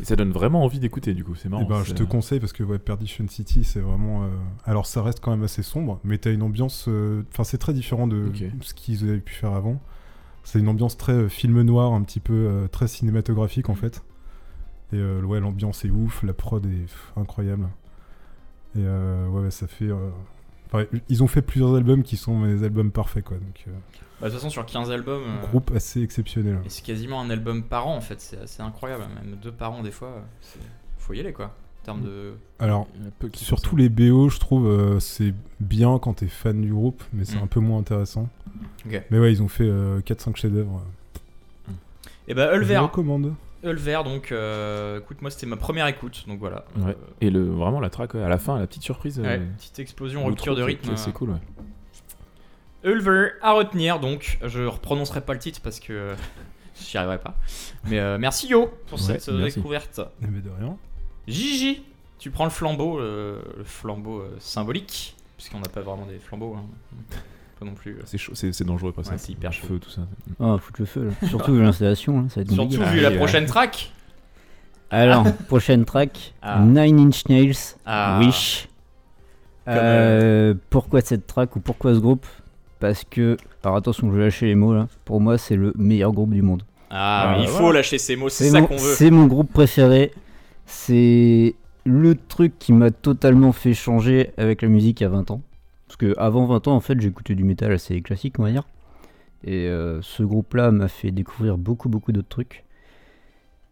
[0.00, 1.62] Et ça donne vraiment envie d'écouter du coup, c'est marrant.
[1.64, 4.24] Eh ben, je te conseille parce que ouais, Perdition City, c'est vraiment.
[4.24, 4.28] euh,
[4.64, 6.86] Alors, ça reste quand même assez sombre, mais t'as une ambiance.
[6.88, 9.80] euh, Enfin, c'est très différent de ce qu'ils avaient pu faire avant.
[10.44, 13.76] C'est une ambiance très euh, film noir, un petit peu euh, très cinématographique en Mm.
[13.76, 14.02] fait.
[14.92, 17.68] Et euh, ouais, l'ambiance est ouf, la prod est pff, incroyable.
[18.76, 19.88] Et euh, ouais, ouais, ça fait.
[19.88, 20.10] euh,
[20.66, 23.36] enfin, ils ont fait plusieurs albums qui sont mes albums parfaits quoi.
[23.36, 23.72] Donc, euh,
[24.20, 25.22] Bah, de toute façon, sur 15 albums.
[25.22, 26.58] euh, groupe assez exceptionnel.
[26.64, 29.04] Et c'est quasiment un album par an en fait, c'est assez incroyable.
[29.22, 30.20] Même deux par an des fois, euh,
[30.98, 31.54] faut y aller quoi.
[31.82, 32.34] En termes de.
[32.58, 32.86] Alors,
[33.34, 33.82] Surtout ça.
[33.82, 37.44] les BO, je trouve, euh, c'est bien quand t'es fan du groupe, mais c'est Mm.
[37.44, 38.28] un peu moins intéressant.
[38.84, 39.70] Mais ouais, ils ont fait
[40.04, 40.82] 4-5 chefs-d'œuvre.
[42.26, 43.32] Et bah, Je Ulver, recommande.
[43.64, 46.64] Ulver donc, euh, écoute, moi c'était ma première écoute, donc voilà.
[46.76, 46.90] Ouais.
[46.90, 49.18] Euh, Et le, vraiment la track, à la fin, la petite surprise.
[49.18, 50.92] ouais, euh, petite explosion, rupture de rythme.
[50.96, 51.36] C'est cool, ouais.
[52.88, 56.14] Ulver à retenir donc, je reprononcerai pas le titre parce que euh,
[56.80, 57.34] j'y arriverai pas.
[57.84, 59.56] Mais euh, merci Yo pour Ouais, cette euh, merci.
[59.56, 60.00] découverte.
[60.22, 60.76] Eh ben, de rien.
[61.26, 61.82] Gigi,
[62.18, 66.56] tu prends le flambeau, euh, le flambeau euh, symbolique, puisqu'on n'a pas vraiment des flambeaux,
[66.58, 66.64] hein.
[67.60, 67.96] pas non plus.
[67.96, 68.02] euh.
[68.06, 69.12] C'est chaud, c'est c'est dangereux pas ça.
[69.12, 69.66] Ouais, c'est hyper Le chaud.
[69.68, 70.02] Feu, tout ça.
[70.40, 71.28] Ah, foutre le feu là.
[71.28, 72.90] Surtout vu l'installation, là, ça va être Surtout compliqué.
[72.96, 73.92] vu la Ah, prochaine track.
[74.90, 76.60] Alors, prochaine track Ah.
[76.60, 78.18] Nine Inch Nails, Ah.
[78.20, 78.68] Wish.
[79.68, 82.26] Euh, pourquoi cette track ou pourquoi ce groupe?
[82.80, 84.88] Parce que, alors attention, je vais lâcher les mots là.
[85.04, 86.62] Pour moi, c'est le meilleur groupe du monde.
[86.90, 87.66] Ah, Ah, mais il voilà.
[87.66, 88.94] faut lâcher ces mots, c'est ça mon, qu'on veut.
[88.94, 90.12] c'est mon groupe préféré.
[90.66, 95.30] C'est le truc qui m'a totalement fait changer avec la musique il y a 20
[95.30, 95.42] ans.
[95.86, 98.64] Parce que avant 20 ans, en fait, j'écoutais du métal assez classique, on va dire.
[99.44, 102.64] Et euh, ce groupe-là m'a fait découvrir beaucoup, beaucoup d'autres trucs.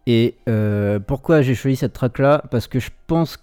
[0.07, 2.45] Et euh, pourquoi j'ai choisi cette track-là?
[2.51, 3.39] Parce que je pense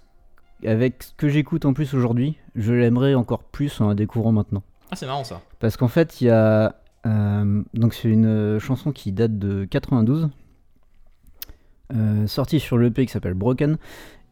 [0.64, 4.64] qu'avec ce que j'écoute en plus aujourd'hui, je l'aimerais encore plus en la découvrant maintenant.
[4.94, 5.42] Ah, c'est marrant ça.
[5.60, 6.76] Parce qu'en fait, il y a.
[7.08, 10.30] euh, donc, c'est une euh, chanson qui date de 92,
[11.96, 13.78] euh, sortie sur l'EP qui s'appelle Broken.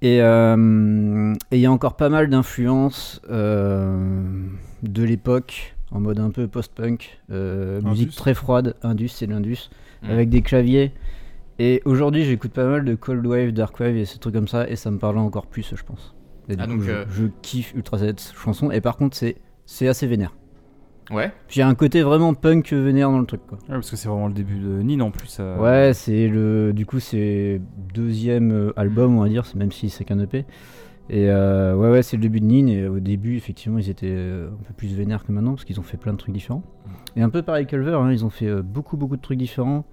[0.04, 4.45] Et euh, et il y a encore pas mal d'influences euh,
[4.82, 7.89] de l'époque, en mode un peu post-punk, euh, Indus.
[7.89, 9.69] musique très froide, Indus, c'est l'Indus,
[10.04, 10.10] Mm.
[10.10, 10.91] avec des claviers.
[11.60, 14.67] Et aujourd'hui, j'écoute pas mal de Cold Wave, Dark Wave et ces trucs comme ça,
[14.67, 16.15] et ça me parle encore plus, je pense.
[16.50, 19.15] Et du Ah, coup, donc, je, euh, je kiffe ultra cette chanson, et par contre,
[19.15, 19.36] c'est
[19.67, 20.34] c'est assez vénère.
[21.10, 21.32] Ouais.
[21.48, 23.58] Puis il y a un côté vraiment punk vénère dans le truc quoi.
[23.64, 25.38] Ouais, parce que c'est vraiment le début de Nine en plus.
[25.40, 27.60] euh, Ouais, c'est le du coup c'est
[27.94, 30.46] deuxième euh, album on va dire, même si c'est qu'un EP.
[31.10, 34.16] Et euh, ouais ouais, c'est le début de Nine et au début effectivement, ils étaient
[34.16, 36.64] un peu plus vénères que maintenant parce qu'ils ont fait plein de trucs différents.
[37.18, 39.84] Et un peu pareil qu'Ulver, hein, ils ont fait beaucoup beaucoup de trucs différents.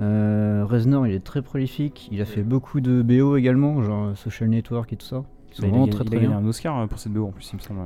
[0.00, 4.48] Euh, Reznor, il est très prolifique, il a fait beaucoup de BO également, genre Social
[4.48, 5.22] Network et tout ça.
[5.50, 6.38] Ils sont il a vraiment gagné- très il a très gagné bien.
[6.38, 7.80] un Oscar pour cette BO en plus, il me semble.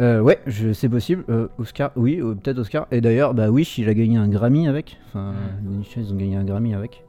[0.00, 0.40] Euh, ouais,
[0.72, 1.24] c'est possible.
[1.28, 2.86] Euh, Oscar, oui, euh, peut-être Oscar.
[2.90, 4.98] Et d'ailleurs, bah Wish, il a gagné un Grammy avec.
[5.08, 5.36] Enfin, Mm.
[5.62, 7.04] les Nine Inch Nails, ils ont gagné un Grammy avec.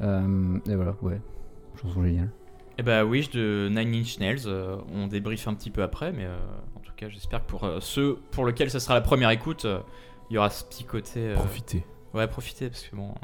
[0.00, 1.20] Euh, et voilà, ouais.
[1.80, 2.30] Chanson géniale.
[2.78, 6.24] Et bah Wish de Nine Inch Nails, euh, on débriefe un petit peu après, mais
[6.24, 6.36] euh,
[6.76, 9.64] en tout cas j'espère que pour euh, ceux pour lesquels ça sera la première écoute,
[9.64, 9.78] euh,
[10.30, 11.20] il y aura ce petit côté...
[11.20, 11.84] euh, Profitez.
[12.14, 13.14] Ouais, profitez, parce que bon...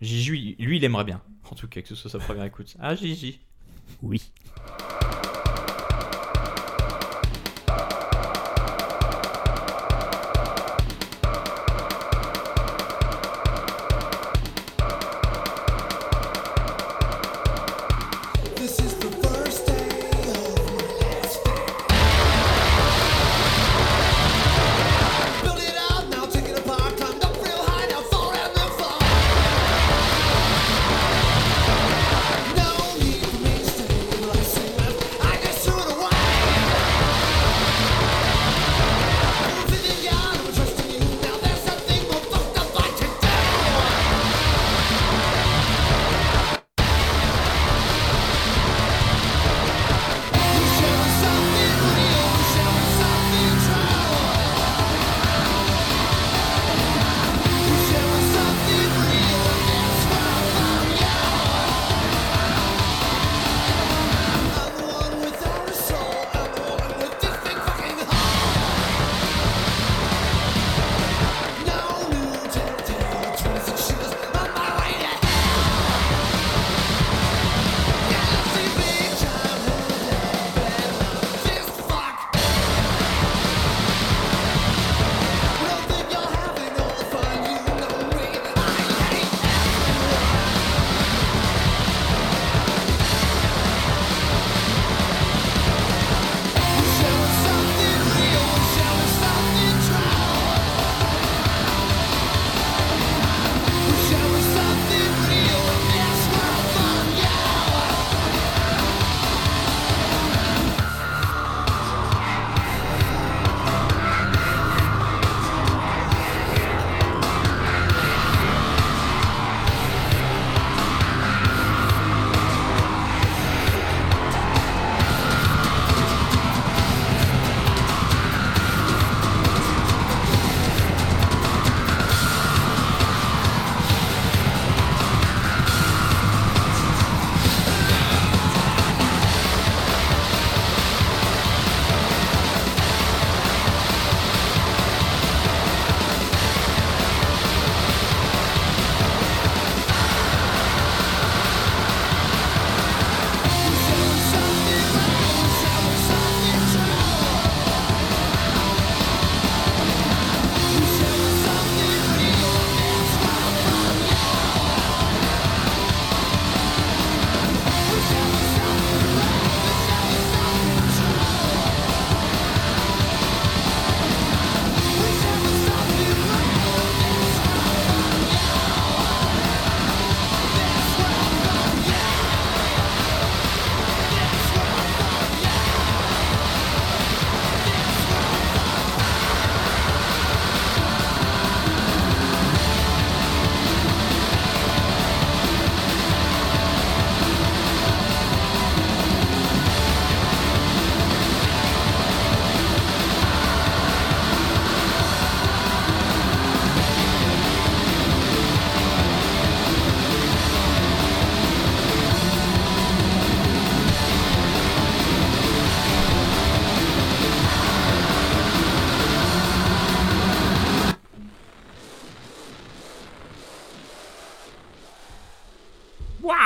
[0.00, 2.74] Gigi, lui, lui, il aimerait bien, en tout cas, que ce soit sa première écoute.
[2.80, 3.40] Ah Gigi
[4.02, 4.30] Oui.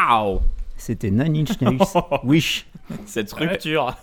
[0.08, 0.40] Waouh
[0.76, 1.78] C'était Nine Inch Nails.
[2.24, 2.66] Wish.
[3.06, 3.94] Cette rupture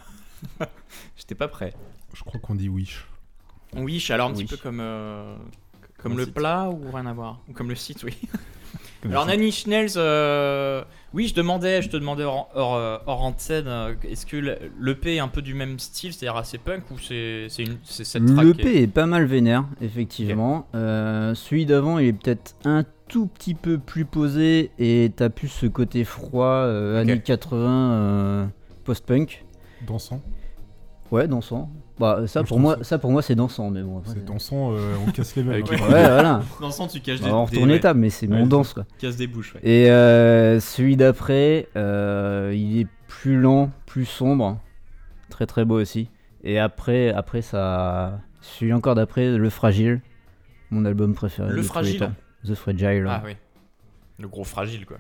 [1.18, 1.74] J'étais pas prêt.
[2.14, 3.06] Je crois qu'on dit wish.
[3.76, 5.36] Wish, alors un petit peu comme, euh,
[5.98, 6.34] comme Comme le site.
[6.36, 7.42] plat ou rien à voir?
[7.50, 8.16] Ou comme le site, oui.
[9.02, 9.28] Comme alors.
[9.28, 13.68] Nine Inch Nails, euh, oui, je demandais, je te demandais hors, hors, euh, hors antenne,
[14.04, 17.48] est-ce que le- l'EP est un peu du même style, c'est-à-dire assez punk ou c'est
[17.50, 20.68] cette track est- L'EP est pas mal vénère, effectivement.
[20.74, 25.48] Euh, celui d'avant, il est peut-être un tout petit peu plus posé et t'as plus
[25.48, 28.46] ce côté froid, euh, années 80, euh,
[28.84, 29.46] post-punk.
[29.86, 30.22] Dansant.
[31.12, 31.70] Ouais, dansant.
[32.00, 34.02] Bah, ça pour moi, ça- pour moi c'est dansant, mais bon.
[34.06, 35.44] C'est dansant, euh, on casse les.
[35.50, 35.76] Avec hein.
[35.76, 36.42] les- Ouais, voilà.
[36.60, 38.74] Dans le sens, tu caches des, On retourne ouais, étape, mais c'est Ouais, mon danse
[38.74, 38.86] quoi.
[39.00, 39.54] casse des bouches.
[39.56, 39.62] ouais.
[39.64, 44.60] Et euh, celui d'après, euh, il est plus lent, plus sombre,
[45.30, 46.10] très très beau aussi.
[46.44, 50.02] Et après, après ça, celui encore d'après, Le Fragile,
[50.72, 51.50] mon album préféré.
[51.50, 52.10] Le les Fragile.
[52.46, 53.36] The Fragile, Ah oui.
[54.20, 54.98] Le gros fragile, quoi.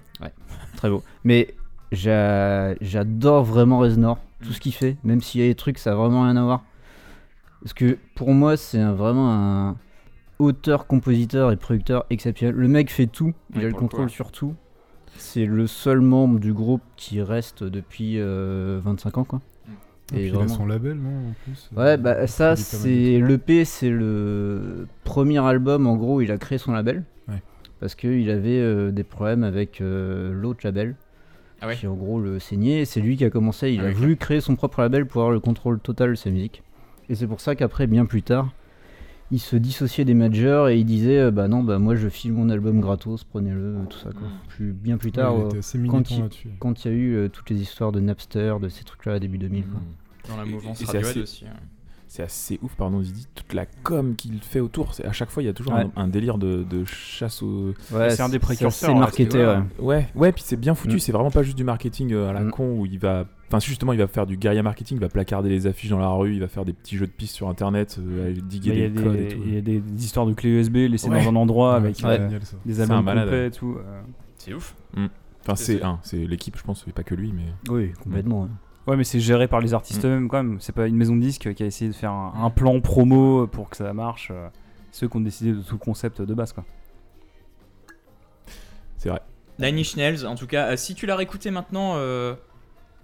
[0.76, 1.02] très beau.
[1.24, 1.54] Mais
[1.92, 4.54] j'a- j'adore vraiment Reznor, tout Mm.
[4.54, 6.64] ce qu'il fait, même s'il y a des trucs, ça a vraiment rien à voir.
[7.62, 9.32] Parce que pour moi, c'est un- vraiment
[9.70, 9.78] un
[10.40, 12.56] auteur, compositeur et producteur exceptionnel.
[12.56, 14.10] Le mec fait tout, il Oui, a le contrôle ouais.
[14.10, 14.54] sur tout.
[15.18, 19.40] C'est le seul membre du groupe qui reste depuis euh, 25 ans, quoi.
[20.14, 23.64] Et puis il a son label, non en plus euh, Ouais, bah ça, c'est l'EP,
[23.66, 25.88] c'est le premier album.
[25.88, 27.04] En gros, il a créé son label.
[27.80, 30.96] Parce qu'il avait euh, des problèmes avec euh, l'autre label.
[31.62, 32.82] Ah ouais Qui en gros le saignait.
[32.82, 33.72] Et C'est lui qui a commencé.
[33.72, 36.16] Il Ah a ouais, voulu créer son propre label pour avoir le contrôle total de
[36.16, 36.64] sa musique.
[37.10, 38.52] Et c'est pour ça qu'après, bien plus tard,
[39.32, 42.34] il se dissociait des majors et il disait euh, Bah non, bah moi je file
[42.34, 44.28] mon album gratos, prenez-le, tout ça quoi.
[44.28, 44.32] Mm.
[44.50, 45.34] Plus, bien plus Ouais, tard,
[45.74, 46.50] il quand il- là-dessus.
[46.60, 49.38] quand il y a eu euh, toutes les histoires de Napster, de ces trucs-là, début
[49.38, 49.64] 2000.
[49.66, 49.82] quoi.
[50.30, 51.46] Dans la mouvance assez- aussi.
[51.46, 51.54] hein.
[52.16, 54.94] C'est assez ouf, pardon, Didi, toute la com qu'il fait autour.
[55.04, 55.86] À chaque fois, il y a toujours Ouais.
[55.98, 57.74] un, un délire de, de chasse au.
[57.92, 59.58] Ouais, c'est un des précurseurs, C'est hein, marketé, ouais.
[59.80, 60.96] Ouais, ouais, puis c'est bien foutu.
[60.96, 61.00] Mm.
[61.00, 62.52] C'est vraiment pas juste du marketing euh, à la Mm.
[62.52, 63.26] con où il va.
[63.50, 66.00] Enfin, si, justement, il va faire du guerrier marketing, il va placarder les affiches dans
[66.00, 68.76] la rue, il va faire des petits jeux de pistes sur internet, euh, diguer Mais
[68.78, 69.42] il y a des codes et tout.
[69.46, 71.22] il y a des, des histoires de clés USB laissées Ouais.
[71.22, 73.76] dans un endroit Ouais, avec c'est euh, génial, des albums complets et tout.
[73.78, 74.02] euh.
[74.38, 74.74] C'est ouf.
[74.96, 77.44] Enfin, c'est C'est- un, c'est l'équipe, je pense, et pas que lui, mais.
[77.70, 78.48] Oui, complètement.
[78.88, 78.96] Ouais.
[78.98, 80.08] Mais c'est géré par les artistes Mm.
[80.08, 80.58] eux-mêmes quand même.
[80.62, 83.48] C'est pas une maison de disque qui a essayé de faire un, un plan promo
[83.48, 84.30] pour que ça marche.
[84.32, 84.48] euh,
[84.92, 86.64] Ceux qui ont décidé de tout le concept de base, quoi.
[88.98, 89.22] C'est vrai.
[89.60, 92.36] Nine Inch Nails, en tout cas, euh, si tu l'as réécouté maintenant, euh,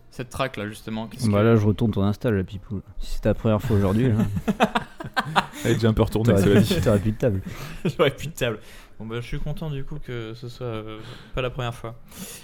[0.10, 2.82] cette track là justement, Bah que- là, je retourne ton Insta, la pipoule.
[3.00, 4.16] Si c'était la première fois aujourd'hui, là,
[5.64, 7.42] Elle est déjà un peu retournée, t'aurais plus de table.
[7.86, 8.60] J'aurais plus de table.
[9.00, 11.00] Bon bah je suis content du coup que ce soit euh,
[11.34, 11.96] pas la première fois.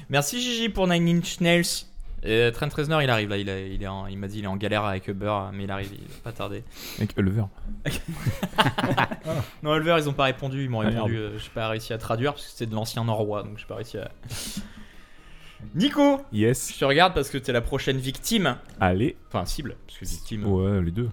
[0.10, 1.86] Merci Gigi pour Nine Inch Nails.
[2.30, 4.44] Et Trent Reznor il arrive là, il, a- il, est en- il m'a dit il
[4.44, 6.64] est en galère avec Uber, mais il arrive, il va pas tarder.
[6.98, 7.46] Avec Ulver.
[9.64, 11.98] Non Ulver ils ont pas répondu, ils m'ont Ah, répondu, euh, j'ai pas réussi à
[11.98, 14.12] traduire parce que c'était de l'ancien norrois donc j'ai pas réussi à...
[15.76, 16.72] Nico Yes.
[16.74, 19.18] Je te regarde parce que t'es la prochaine victime, Allez.
[19.28, 20.46] enfin cible, parce que victime...
[20.46, 21.10] Ouais, les deux.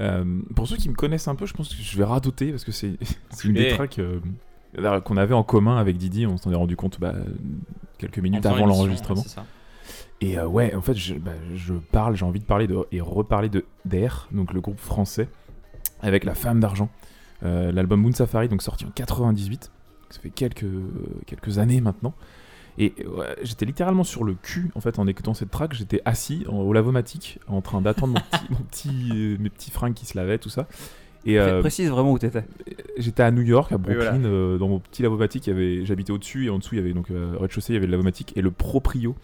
[0.00, 0.24] Euh,
[0.56, 2.72] pour ceux qui me connaissent un peu, je pense que je vais radoter parce que
[2.72, 2.96] c'est
[3.30, 4.20] c'est une des tracks euh,
[5.04, 6.26] qu'on avait en commun avec Didi.
[6.26, 7.14] On s'en est rendu compte bah,
[7.98, 9.20] quelques minutes avant l'enregistrement.
[9.20, 9.44] ouais, c'est ça.
[10.20, 13.00] Et euh, ouais, en fait, je, bah, je parle, j'ai envie de parler de, et
[13.00, 15.28] reparler de DAIR, donc le groupe français,
[16.00, 16.88] avec La Femme d'Argent.
[17.44, 19.70] Euh, L'album Moon Safari, donc sorti en 98.
[20.10, 20.66] Ça fait quelques,
[21.26, 22.14] quelques années maintenant.
[22.78, 25.74] Et ouais, j'étais littéralement sur le cul en fait en écoutant cette track.
[25.74, 29.70] J'étais assis en- au lavomatique en train d'attendre mon petit, mon petit, euh, mes petits
[29.70, 30.66] fringues qui se lavaient, tout ça.
[31.24, 32.44] Et euh, Précise vraiment où t'étais.
[32.96, 34.26] j'étais à New York, à Brooklyn, voilà.
[34.28, 35.50] euh, dans mon petit lavomatique.
[35.84, 37.86] J'habitais au-dessus et en dessous, il y avait donc euh, au rez-de-chaussée, il y avait
[37.86, 39.14] le lavomatique et le proprio.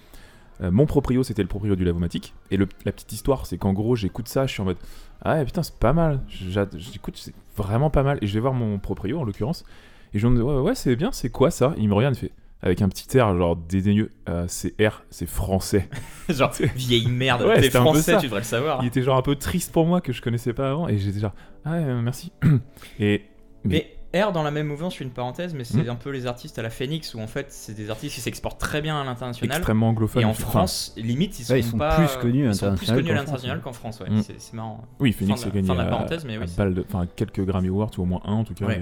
[0.63, 2.35] Euh, mon proprio, c'était le proprio du lavomatique.
[2.51, 4.77] Et le- la petite histoire, c'est qu'en gros, j'écoute ça, je suis en mode
[5.23, 6.21] Ah putain, c'est pas mal.
[6.29, 8.19] J'écoute, c'est vraiment pas mal.
[8.23, 9.65] Et je vais voir mon proprio en l'occurrence.
[10.13, 11.75] Et je lui dis Ouais, ouais, c'est bien, c'est quoi ça?
[11.77, 12.33] Il me regarde, il fait
[12.63, 15.89] avec un petit air genre dédaigneux Euh, C'est R, c'est français.
[16.31, 18.17] Genre vieille merde, Ouais, t'es français ça.
[18.19, 18.79] tu devrais le savoir.
[18.83, 20.89] Il était genre un peu triste pour moi que je connaissais pas avant.
[20.89, 21.35] Et j'étais genre
[21.67, 22.33] Ah euh, merci.
[23.01, 23.23] et
[23.65, 25.91] Mais R dans la même mouvance, je fais une parenthèse, mais c'est Hmm.
[25.91, 28.61] un peu les artistes à la Phoenix où en fait c'est des artistes qui s'exportent
[28.61, 29.57] très bien à l'international.
[29.57, 30.23] extrêmement anglophone.
[30.23, 32.75] Et en enfin, France, limite, ils sont, Ouais, ils sont pas, plus connus ils sont
[32.75, 34.01] plus connus à qu'en l'international France, qu'en France.
[34.01, 34.11] Ouais.
[34.11, 34.23] Mm.
[34.39, 34.85] C'est, marrant.
[35.01, 36.45] Oui, Phoenix a gagné fin de la à- parenthèse, mais oui,
[36.89, 38.67] enfin quelques Grammy Awards ou au moins un en tout cas.
[38.67, 38.81] Ouais.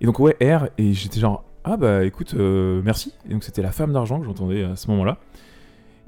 [0.00, 3.12] Et, et donc ouais R et j'étais genre ah bah écoute euh, merci.
[3.28, 5.18] Et donc c'était la femme d'argent que j'entendais à ce moment-là.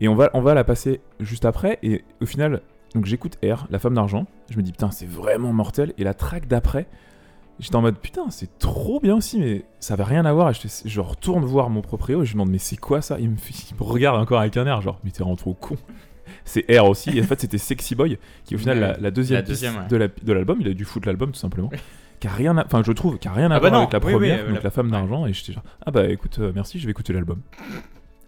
[0.00, 2.62] Et on va on va la passer juste après et au final
[2.94, 4.26] donc j'écoute R la femme d'argent.
[4.50, 6.86] Je me dis putain c'est vraiment mortel et la track d'après
[7.60, 10.50] J'étais en mode putain, c'est trop bien aussi, mais ça avait rien à voir.
[10.50, 13.18] Et je, je retourne voir mon proprio et je lui demande, mais c'est quoi ça?
[13.20, 15.54] Il me, fait- il me regarde encore avec un air, genre, mais t'es vraiment trop
[15.54, 15.76] con.
[16.46, 18.96] C'est R aussi, et en fait, c'était Sexy Boy, qui est au final Ouais, la,
[18.98, 19.88] la deuxième, la piste deuxième, ouais.
[19.88, 20.58] de la- l'album.
[20.60, 21.70] Il a dû foutre l'album tout simplement.
[22.20, 23.78] qui a rien à, enfin, je trouve, qui a rien à Ah bah voir non,
[23.88, 25.26] avec la oui, oui, première, euh, donc la- la, femme d'argent.
[25.26, 27.40] Et j'étais genre, ah bah écoute, euh, merci, je vais écouter l'album.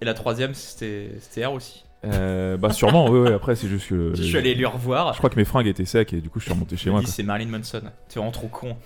[0.00, 1.10] Et la troisième, c'était,
[1.44, 1.84] R aussi.
[2.04, 4.12] Euh, bah sûrement, ouais, ouais, après, c'est juste que.
[4.14, 5.12] je suis allé lui revoir.
[5.14, 7.00] Je crois que mes fringues étaient secs et du coup, je suis remonté chez moi.
[7.04, 7.80] c'est Marilyn Manson.
[8.08, 8.76] T'es vraiment trop con.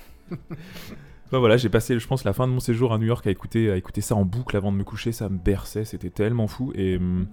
[1.33, 3.31] Bah voilà, j'ai passé, je pense, la fin de mon séjour à New York à
[3.31, 5.12] écouter, à écouter ça en boucle avant de me coucher.
[5.12, 6.72] Ça me berçait, c'était tellement fou.
[6.74, 7.28] Et, hum,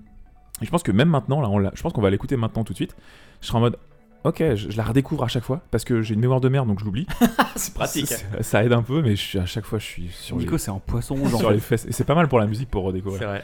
[0.62, 2.74] et je pense que même maintenant, là, on je pense qu'on va l'écouter maintenant tout
[2.74, 2.96] de suite.
[3.42, 3.78] Je serai en mode,
[4.24, 6.68] ok, je, je la redécouvre à chaque fois parce que j'ai une mémoire de merde
[6.68, 7.08] donc je l'oublie.
[7.56, 8.08] c'est pratique.
[8.08, 10.60] Ça, ça aide un peu, mais je suis, à chaque fois, je suis sur, Nico,
[10.60, 11.34] c'est un poisson les, rouge.
[11.34, 11.86] en sur les fesses.
[11.86, 13.20] Et c'est pas mal pour la musique pour redécouvrir.
[13.20, 13.44] C'est vrai.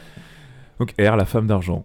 [0.79, 1.83] Donc R, la femme d'argent.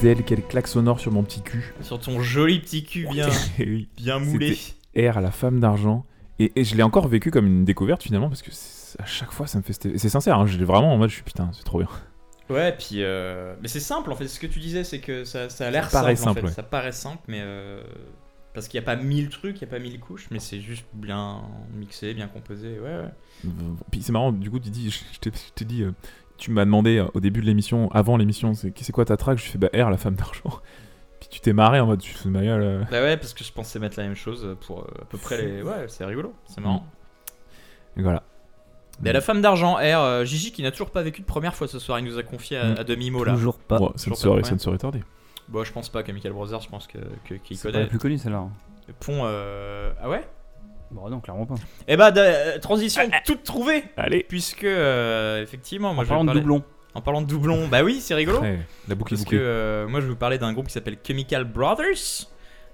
[0.00, 1.72] D'elle, quelle claque sonore sur mon petit cul.
[1.82, 3.28] Sur ton joli petit cul bien,
[3.58, 3.88] oui.
[3.96, 4.56] bien moulé.
[4.96, 6.04] R, la femme d'argent.
[6.38, 8.50] Et, et je l'ai encore vécu comme une découverte finalement parce que
[9.00, 9.72] à chaque fois ça me fait.
[9.98, 11.88] C'est sincère, hein, je l'ai vraiment en mode je suis putain, c'est trop bien.
[12.48, 13.02] Ouais, puis.
[13.02, 14.26] euh, Mais c'est simple en fait.
[14.28, 16.40] Ce que tu disais, c'est que ça, ça a l'air Ça paraît simple, en simple,
[16.40, 16.46] fait.
[16.46, 16.52] ouais.
[16.52, 17.40] Ça paraît simple, mais.
[17.42, 17.82] euh,
[18.54, 20.60] Parce qu'il n'y a pas mille trucs, il n'y a pas mille couches, mais c'est
[20.60, 21.42] juste bien
[21.74, 22.78] mixé, bien composé.
[22.80, 23.00] Ouais,
[23.44, 23.50] ouais.
[23.90, 25.92] Puis c'est marrant, du coup, tu dis, je, je t'ai- je t'ai dit, euh,
[26.38, 29.38] tu m'as demandé euh, au début de l'émission, avant l'émission, c'est c'est quoi ta track
[29.38, 30.42] Je fais bah R, la femme d'argent.
[31.20, 32.62] Puis tu t'es marré en mode, tu fais ma gueule.
[32.62, 32.82] euh.
[32.90, 35.42] Bah ouais, parce que je pensais mettre la même chose pour euh, à peu près
[35.42, 35.62] les.
[35.62, 36.86] Ouais, c'est rigolo, c'est marrant.
[37.96, 38.22] Et voilà.
[39.00, 41.68] Mais la femme d'argent, R, euh, Gigi qui n'a toujours pas vécu de première fois
[41.68, 42.76] ce soir, il nous a confié à, Mm.
[42.78, 43.32] à demi-mot là.
[43.34, 43.78] Toujours pas.
[43.80, 45.02] Ouais, ça, ne toujours serait, pas ça ne serait tardé.
[45.48, 47.86] Bon, je pense pas, Chemical Brothers, je pense que que- qu'il C'est la connaît.
[47.86, 48.38] plus connue celle-là.
[48.38, 48.50] hein.
[48.88, 50.26] Le pont, euh, ah ouais?
[50.90, 51.56] Bon, non, clairement pas.
[51.86, 56.08] Eh bah, de- euh, transition toute trouvée Allez Puisque, euh, effectivement, moi En je vais
[56.08, 56.64] parlant de parler- doublons.
[56.94, 58.40] En parlant de doublons, bah oui, c'est rigolo.
[58.88, 59.38] La boucle est Parce que bouclée.
[59.40, 62.26] euh, moi je vais vous parler d'un groupe qui s'appelle Chemical Brothers,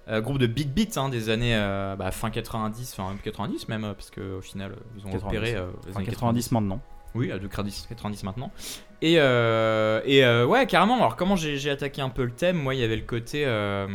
[0.08, 3.68] euh, groupe de big beat hein, des années euh, bah, fin 90, enfin même 90
[3.68, 5.26] même, euh, parce qu'au final euh, ils ont 90.
[5.26, 6.80] opéré euh, les Enfin, années 90 maintenant.
[7.16, 8.50] Oui, à 90, 90 maintenant.
[9.02, 10.96] Et, euh, et euh, ouais, carrément.
[10.96, 12.56] Alors, comment j'ai j'ai attaqué un peu le thème?
[12.56, 13.44] Moi, il y avait le côté.
[13.46, 13.86] euh,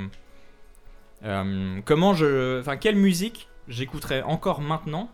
[1.25, 2.59] euh, comment je.
[2.61, 5.09] Enfin, quelle musique j'écouterais encore maintenant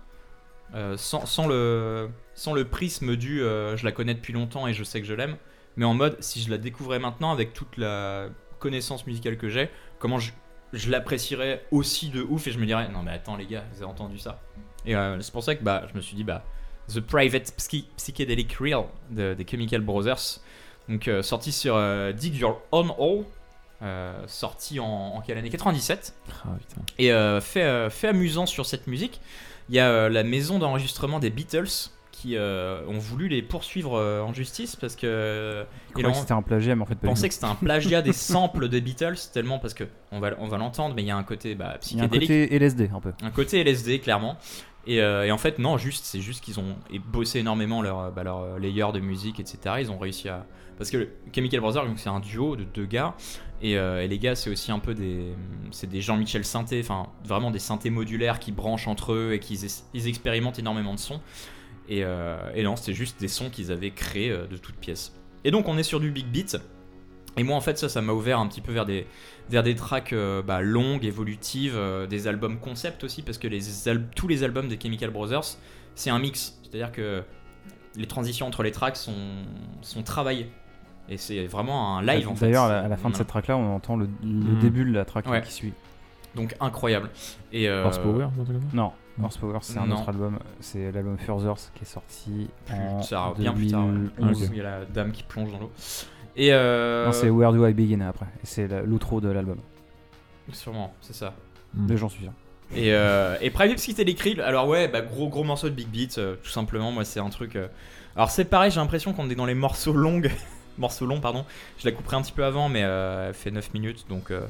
[0.74, 4.84] euh, sans, le, sans le prisme du euh, je la connais depuis longtemps et je
[4.84, 5.38] sais que je l'aime,
[5.76, 8.30] mais en mode si je la découvrais maintenant avec toute la
[8.60, 10.32] connaissance musicale que j'ai, comment je,
[10.74, 13.84] je l'apprécierais aussi de ouf et je me dirais non mais attends les gars, vous
[13.84, 14.42] avez entendu ça.
[14.86, 16.44] Et euh, c'est pour ça que bah, je me suis dit bah
[16.94, 20.40] The Private Psy- Psychedelic Reel de, des Chemical Brothers,
[20.90, 21.76] donc sorti sur
[22.14, 23.26] Dig Your Own Hole,
[24.28, 25.50] sorti en, en quelle année?
[25.50, 26.14] 97.
[26.30, 26.82] Ah, putain.
[26.98, 29.22] Et euh, fait, euh, fait amusant sur cette musique,
[29.70, 33.98] il y a euh, la maison d'enregistrement des Beatles qui euh, ont voulu les poursuivre
[33.98, 35.66] euh, en justice parce que
[35.98, 37.08] ils c'était un plagiat, mais en fait tout.
[37.14, 40.58] que c'était un plagiat des samples des Beatles tellement parce que on va, on va
[40.58, 42.90] l'entendre mais il y a un côté bah, Il y a un psychédélique côté LSD
[42.96, 43.12] un peu.
[43.22, 44.38] un côté LSD clairement
[44.88, 46.78] et, euh, et en fait non juste c'est juste qu'ils ont
[47.12, 50.46] bossé énormément leur, euh, bah, leur euh, layer de musique etc ils ont réussi à
[50.78, 53.16] parce que Chemical Brothers c'est un duo de deux gars
[53.62, 55.34] et, euh, et les gars c'est aussi un peu des
[55.72, 59.56] c'est des Jean-Michel synthés enfin vraiment des synthés modulaires qui branchent entre eux et qui
[59.56, 61.22] es- ils expérimentent énormément de sons
[61.88, 65.14] et, euh, non c'était juste des sons qu'ils avaient créés euh, de toutes pièces
[65.44, 66.58] et donc on est sur du big beat
[67.38, 69.08] et moi en fait ça ça m'a ouvert un petit peu vers des
[69.50, 73.48] vers des tracks euh, bah, longues, évolutives, des albums concept aussi, parce que
[74.16, 75.58] tous les albums des Chemical Brothers,
[75.94, 76.58] c'est un mix.
[76.64, 77.22] C'est-à-dire que
[77.96, 79.14] les transitions entre les tracks sont,
[79.82, 80.50] sont travaillées.
[81.10, 82.46] Et c'est vraiment un live en fait.
[82.48, 84.60] D'ailleurs, à la, à la fin de cette track là, on entend le, le Mhm.
[84.60, 85.42] début de la track Ouais.
[85.42, 85.74] qui suit.
[86.36, 87.10] Donc incroyable.
[87.54, 88.28] Et euh, Horsepower,
[88.74, 88.92] Non,
[89.24, 89.96] Horsepower, c'est un Non.
[89.98, 90.40] autre album.
[90.60, 93.86] C'est l'album Furthers qui est sorti en ça bien plus tard.
[93.86, 93.92] ouais.
[94.20, 94.44] 2011.
[94.44, 94.50] Ok.
[94.52, 95.72] Il y a la dame qui plonge dans l'eau.
[96.36, 98.26] Et euh, Non, c'est Where Do I Begin après.
[98.44, 99.58] Et c'est l'outro de l'album.
[100.52, 101.34] sûrement, c'est ça.
[101.74, 101.86] Mm.
[101.90, 102.32] Mais j'en suis sûr.
[102.76, 106.18] Et, euh, et Private Psychedelic Reel, alors ouais, bah, gros gros morceau de Big Beat,
[106.18, 107.56] euh, tout simplement, moi c'est un truc...
[107.56, 107.68] euh,
[108.16, 110.20] Alors c'est pareil, j'ai l'impression qu'on est dans les morceaux longs,
[110.78, 111.46] morceaux longs, pardon,
[111.80, 114.32] je la couperai un petit peu avant, mais euh, elle fait 9 minutes, donc...
[114.32, 114.42] euh,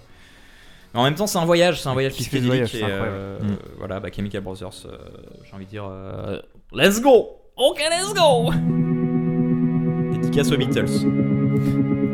[0.94, 3.40] mais en même temps c'est un voyage, c'est un voyage Qui fait psychédélique, et euh,
[3.40, 3.58] Mm.
[3.80, 4.72] voilà, bah, Chemical Brothers,
[5.44, 5.86] j'ai envie de dire...
[5.90, 6.40] euh,
[6.74, 7.38] let's go!
[7.58, 8.52] Ok, let's go!
[10.14, 12.05] Dédicace aux Beatles.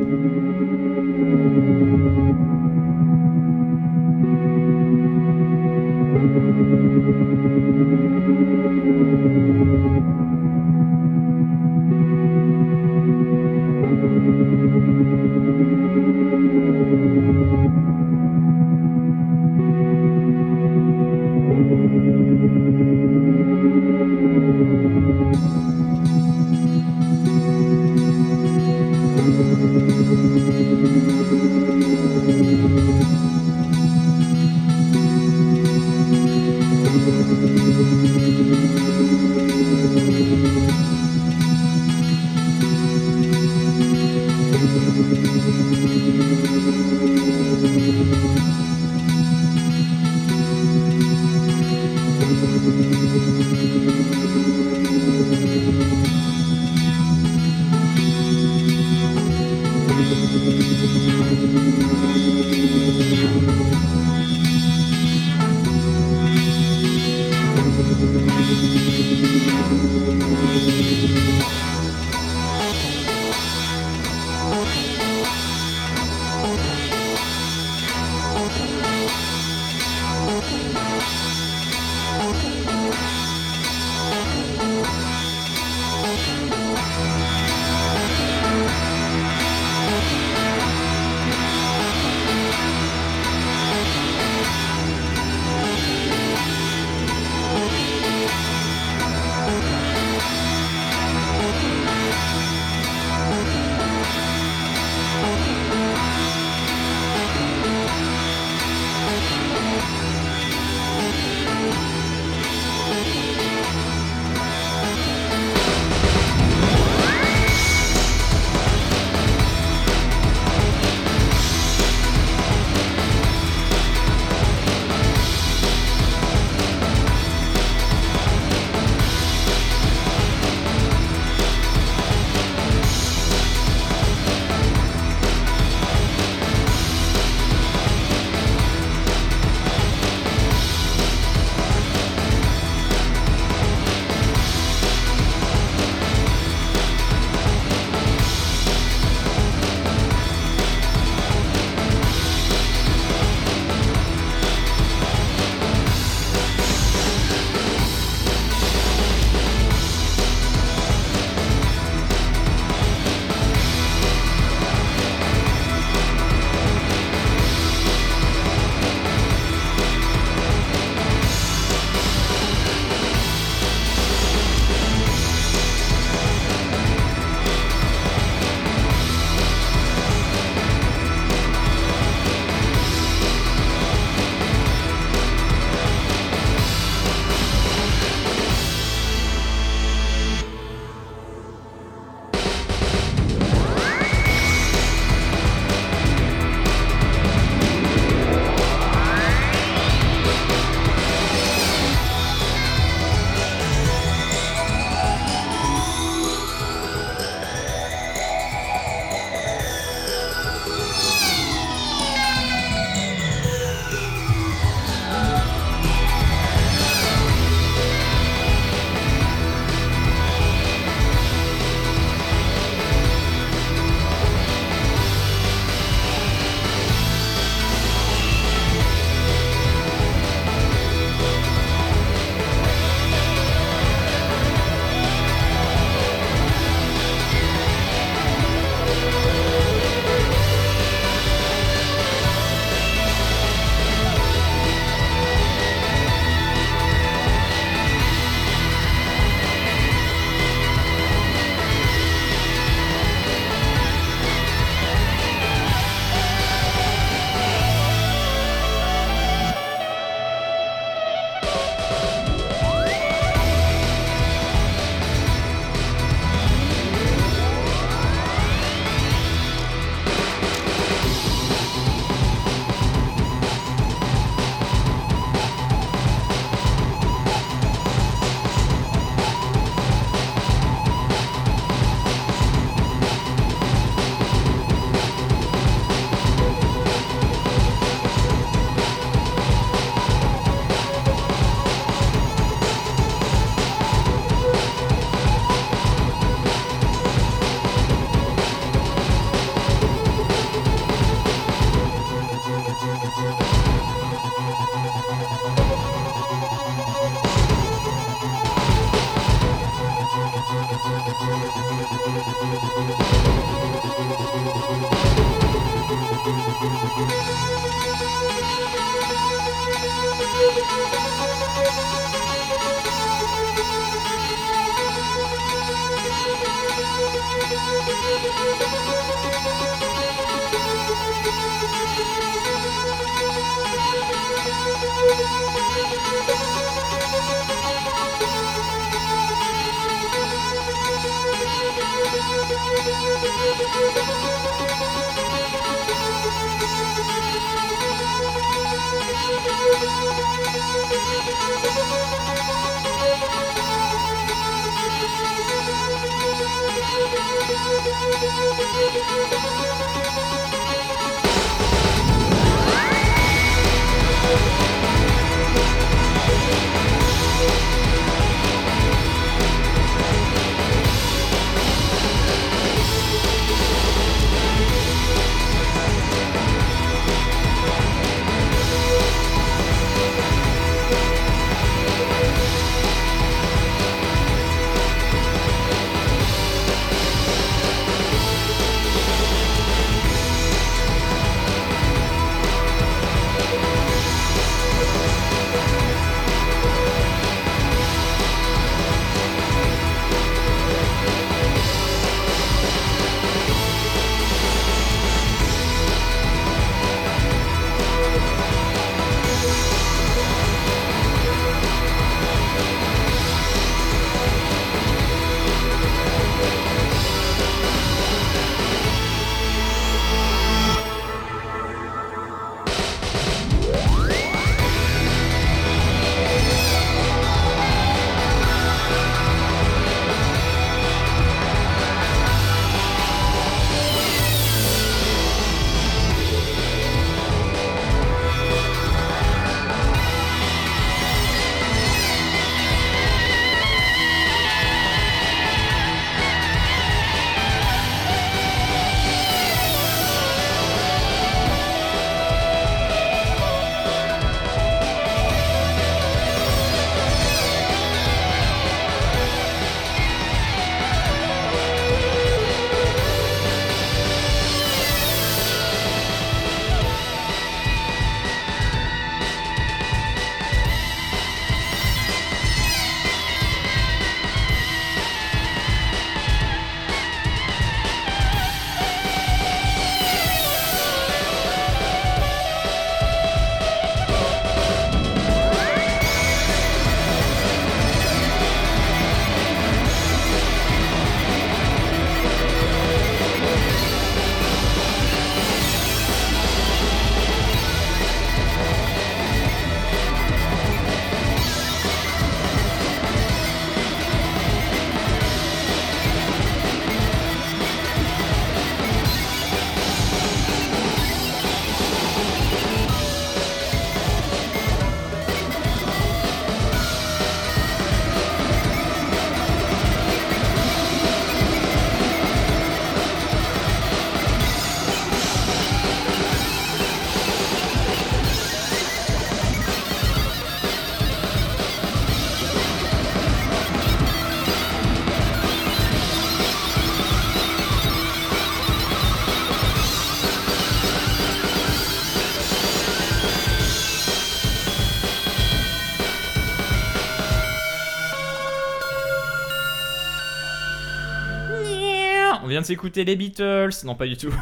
[552.71, 553.69] S'écouter les Beatles.
[553.83, 554.33] Non, pas du tout.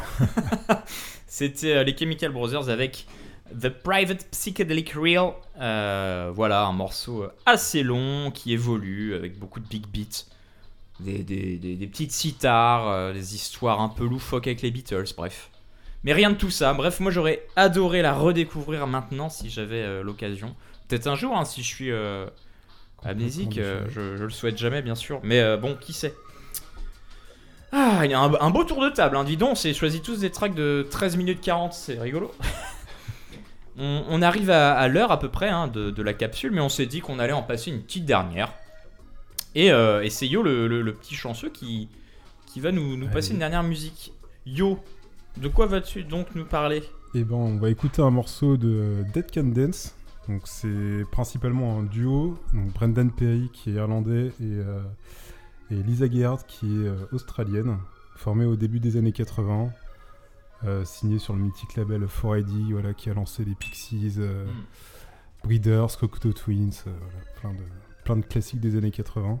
[1.26, 3.06] C'était euh, les Chemical Brothers avec
[3.60, 5.32] The Private Psychedelic Reel.
[5.60, 10.26] Euh, voilà, un morceau assez long qui évolue avec beaucoup de big beats.
[11.00, 15.06] Des, des- des- des petites sitars, euh, des histoires un peu loufoques avec les Beatles,
[15.16, 15.50] bref.
[16.04, 16.72] Mais rien de tout ça.
[16.74, 20.54] Bref, moi j'aurais adoré la redécouvrir maintenant si j'avais euh, l'occasion.
[20.88, 22.26] Peut-être un jour, hein, si je suis euh,
[23.02, 25.20] amnésique, euh, je, je le souhaite jamais, bien sûr.
[25.24, 26.14] Mais euh, bon, qui sait?
[27.72, 29.24] Ah, il y a un, un beau tour de table, hein.
[29.24, 32.32] dis donc, c'est choisi tous des tracks de 13 minutes 40, c'est rigolo.
[33.78, 36.60] on, on arrive à, à l'heure à peu près hein, de, de la capsule, mais
[36.60, 38.52] on s'est dit qu'on allait en passer une petite dernière.
[39.54, 41.88] Et, euh, et c'est Yo, le, le- le petit chanceux, qui,
[42.46, 43.34] qui va nous, nous passer Allez.
[43.34, 44.12] une dernière musique.
[44.46, 44.78] Yo,
[45.36, 46.82] de quoi vas-tu donc nous parler?
[47.14, 49.94] Et ben, on va écouter un morceau de Dead Can Dance.
[50.28, 52.38] Donc, c'est principalement un duo.
[52.52, 54.80] Donc, Brendan Perry qui est irlandais et, euh,
[55.70, 57.78] et Lisa Gerhardt qui est euh, australienne,
[58.16, 59.70] formée au début des années 80.
[60.64, 64.48] euh, signée sur le mythique label 4ID, voilà, qui a lancé les Pixies, euh, Hmm.
[65.44, 67.64] Breeders, Cocteau Twins, euh, voilà, plein de,
[68.04, 69.40] plein de classiques des années 80.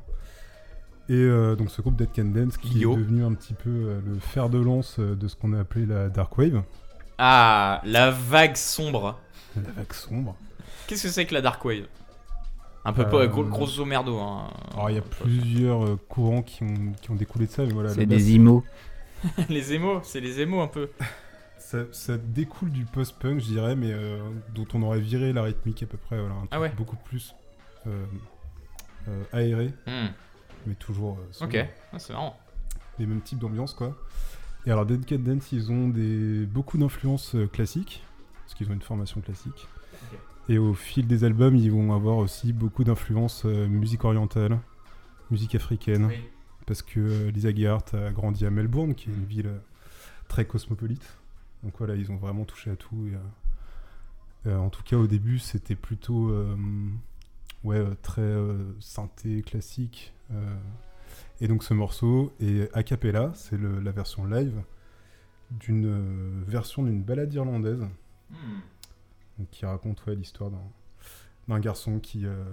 [1.10, 2.92] Et donc ce groupe Dead Can Dance qui Yo.
[2.92, 6.08] est devenu un petit peu le fer de lance de ce qu'on a appelé la
[6.08, 6.62] Dark Wave,
[7.18, 9.18] Ah, la vague sombre.
[9.56, 10.36] la vague sombre.
[10.86, 11.86] Qu'est-ce que c'est que la Dark Wave?
[12.84, 14.18] Un peu Euh, pas gros, grosso merdo.
[14.18, 14.48] Hein.
[14.72, 17.72] Alors il y a plusieurs euh, courants qui ont, qui ont découlé de ça, mais
[17.72, 17.90] voilà.
[17.90, 18.64] C'est des imos.
[19.50, 20.88] les émos, c'est les émos un peu.
[21.58, 24.18] ça, ça découle du post-punk, je dirais, mais euh,
[24.54, 26.72] dont on aurait viré la rythmique à peu près, voilà, un truc Ah ouais.
[26.76, 27.34] beaucoup plus
[27.86, 28.04] euh,
[29.08, 30.08] euh, aéré, Hmm,
[30.66, 31.44] mais toujours euh.
[31.44, 31.56] Ok,
[31.92, 32.34] Ah, c'est marrant.
[32.98, 33.94] les mêmes types d'ambiance quoi.
[34.66, 38.02] Et alors Dead Cat Dance, ils ont des beaucoup d'influences euh, classiques
[38.44, 39.68] parce qu'ils ont une formation classique.
[40.12, 40.18] Ok.
[40.48, 44.58] Et au fil des albums, ils vont avoir aussi beaucoup d'influences euh, musique orientale,
[45.30, 46.10] musique africaine.
[46.66, 49.58] Parce que euh, Lisa Gerhardt a grandi à Melbourne qui est une ville euh,
[50.28, 51.18] très cosmopolite.
[51.62, 53.06] Donc voilà, ils ont vraiment touché à tout.
[53.06, 53.16] Et
[54.46, 56.56] euh, en tout cas au début, c'était plutôt euh,
[57.64, 60.14] ouais, très euh, synthé classique
[61.40, 64.62] et donc ce morceau est a cappella, c'est la version live
[65.50, 67.84] d'une version d'une balade irlandaise.
[68.30, 68.60] Hmm.
[69.50, 70.50] Qui raconte ouais, l'histoire
[71.48, 72.44] d'un, garçon qui, euh,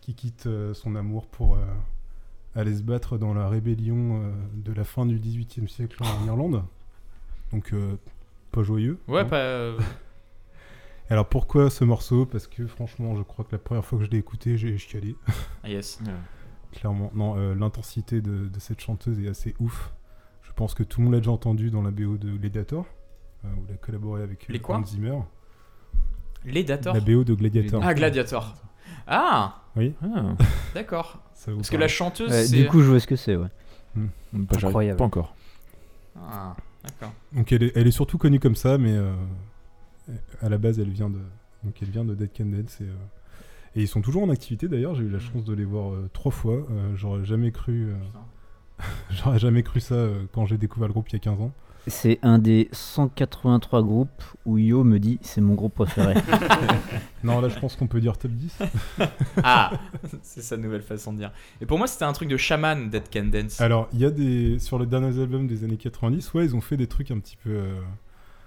[0.00, 1.64] qui quitte euh, son amour pour euh,
[2.54, 6.64] aller se battre dans la rébellion euh, de la fin du XVIIIe siècle en Irlande.
[7.52, 7.74] Donc
[8.52, 8.98] pas joyeux.
[9.08, 9.24] Ouais, hein.
[9.24, 9.72] pas.
[11.08, 12.26] Alors pourquoi ce morceau?
[12.26, 15.16] Parce que franchement, je crois que la première fois que je l'ai écouté, j'ai chialé.
[15.64, 16.00] ah, yes.
[16.72, 19.92] Clairement, non, l'intensité de, de cette chanteuse est assez ouf.
[20.42, 22.86] Je pense que tout le monde l'a déjà entendu dans la BO de Gladiator,
[23.42, 24.76] où elle a collaboré avec Les quoi?
[24.76, 25.18] Hans Zimmer.
[26.44, 26.94] Les Dator.
[26.94, 27.82] La BO de Gladiator.
[27.84, 28.54] Ah, Gladiator.
[29.06, 30.34] Ah, Oui, Ah,
[30.74, 31.18] d'accord.
[31.46, 33.48] Parce que la chanteuse, Ouais, du coup, je vois ce que c'est, ouais.
[33.94, 34.00] pas,
[34.58, 34.98] j'arrive Incroyable.
[34.98, 35.34] pas encore.
[36.20, 37.12] Ah, d'accord.
[37.32, 39.12] Donc elle est, elle est surtout connue comme ça, mais euh,
[40.42, 41.18] à la base elle vient de,
[41.64, 42.94] donc elle vient de Dead Can Dance et, euh,
[43.76, 44.94] et ils sont toujours en activité d'ailleurs.
[44.94, 45.20] J'ai eu la Mm.
[45.20, 46.56] chance de les voir euh, trois fois.
[46.70, 47.94] Euh, J'aurais jamais cru, euh,
[49.10, 51.52] j'aurais jamais cru ça euh, quand j'ai découvert le groupe il y a 15 ans.
[51.86, 56.14] C'est un des 183 groupes où Yo me dit c'est mon groupe préféré.
[57.22, 58.58] Non là je pense qu'on peut dire top 10.
[59.44, 59.72] Ah,
[60.22, 61.32] c'est sa nouvelle façon de dire.
[61.60, 63.60] Et pour moi, c'était un truc de chaman, Dead Can Dance.
[63.60, 66.60] Alors il y a des sur les derniers albums des années 90, ouais ils ont
[66.60, 67.74] fait des trucs un petit peu, euh,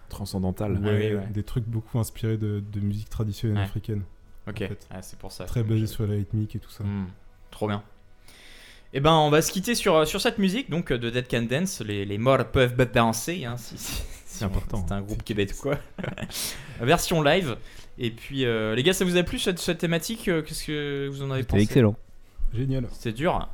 [0.10, 0.74] Transcendantal.
[0.80, 1.10] Ouais.
[1.12, 1.28] oui, ouais.
[1.34, 3.64] des trucs beaucoup inspirés de, de musique traditionnelle Ouais.
[3.64, 4.02] africaine,
[4.48, 4.88] ok, en fait.
[4.92, 5.46] Ah, c'est pour ça.
[5.46, 6.84] très basé sur la rythmique et tout ça.
[6.84, 7.06] Hmm,
[7.52, 7.82] trop bien.
[8.94, 11.82] Et ben, on va se quitter sur, sur cette musique donc de Dead Can Dance.
[11.82, 13.44] Les, les morts peuvent danser.
[13.46, 14.86] Hein, si, si- si on- important.
[14.88, 15.78] C'est un groupe québécois.
[16.82, 17.58] Version live.
[17.98, 21.08] Et puis, euh, les gars, ça vous a plu cette, cette thématique euh, Qu'est-ce que
[21.08, 21.96] vous en avez C'était pensé excellent.
[22.54, 22.88] Génial.
[22.92, 23.48] C'était dur.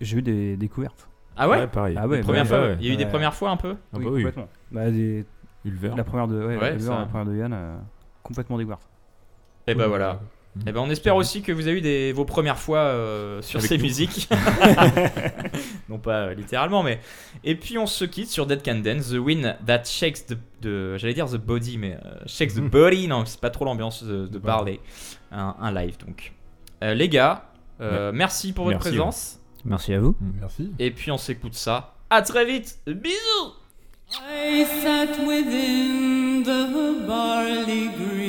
[0.00, 1.08] J'ai eu des découvertes.
[1.36, 1.96] Ah ouais, pareil.
[1.98, 2.76] Ah ouais, bah, fois, ouais.
[2.80, 4.22] Il y a eu des premières fois un peu Ah bah oui.
[4.22, 4.48] complètement.
[4.70, 5.24] Bah, des-
[5.64, 5.92] Ulver.
[5.96, 7.76] la première de, la première de Yann, euh,
[8.22, 8.82] complètement découverte.
[9.66, 10.20] Et ben voilà.
[10.66, 13.58] Et ben on espère aussi que vous avez eu des, vos premières fois euh, sur
[13.58, 13.82] Avec ces nous.
[13.84, 14.28] musiques.
[15.88, 17.00] non pas euh, littéralement, mais.
[17.44, 20.34] Et puis on se quitte sur Dead Can Dance, The Wind That Shakes the.
[20.62, 24.02] the- J'allais dire The Body, mais euh, Shakes the Body, non, c'est pas trop l'ambiance
[24.02, 24.80] de, de parler.
[25.30, 26.32] Un, un live donc.
[26.82, 27.44] Euh, les gars,
[27.80, 29.40] euh, merci pour votre Merci, présence.
[29.64, 30.16] Merci à vous.
[30.40, 30.72] Merci.
[30.78, 31.94] Et puis on s'écoute ça.
[32.10, 32.78] À très vite.
[32.86, 33.54] Bisous
[34.30, 38.25] I sat within the barley green.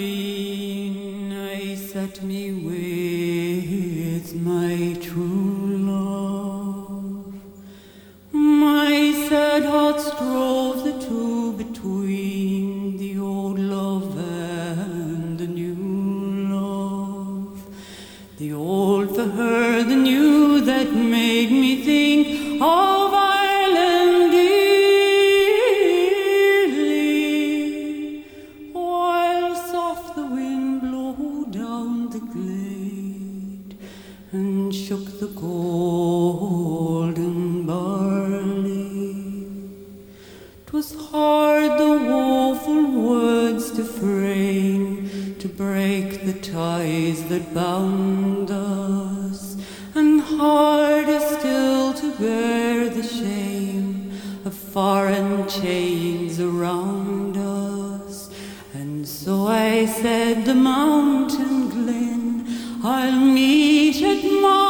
[47.53, 49.57] bound us,
[49.95, 54.11] and harder still to bear the shame
[54.45, 58.29] of foreign chains around us.
[58.73, 62.45] And so I said, The mountain glen
[62.83, 64.66] I'll meet at my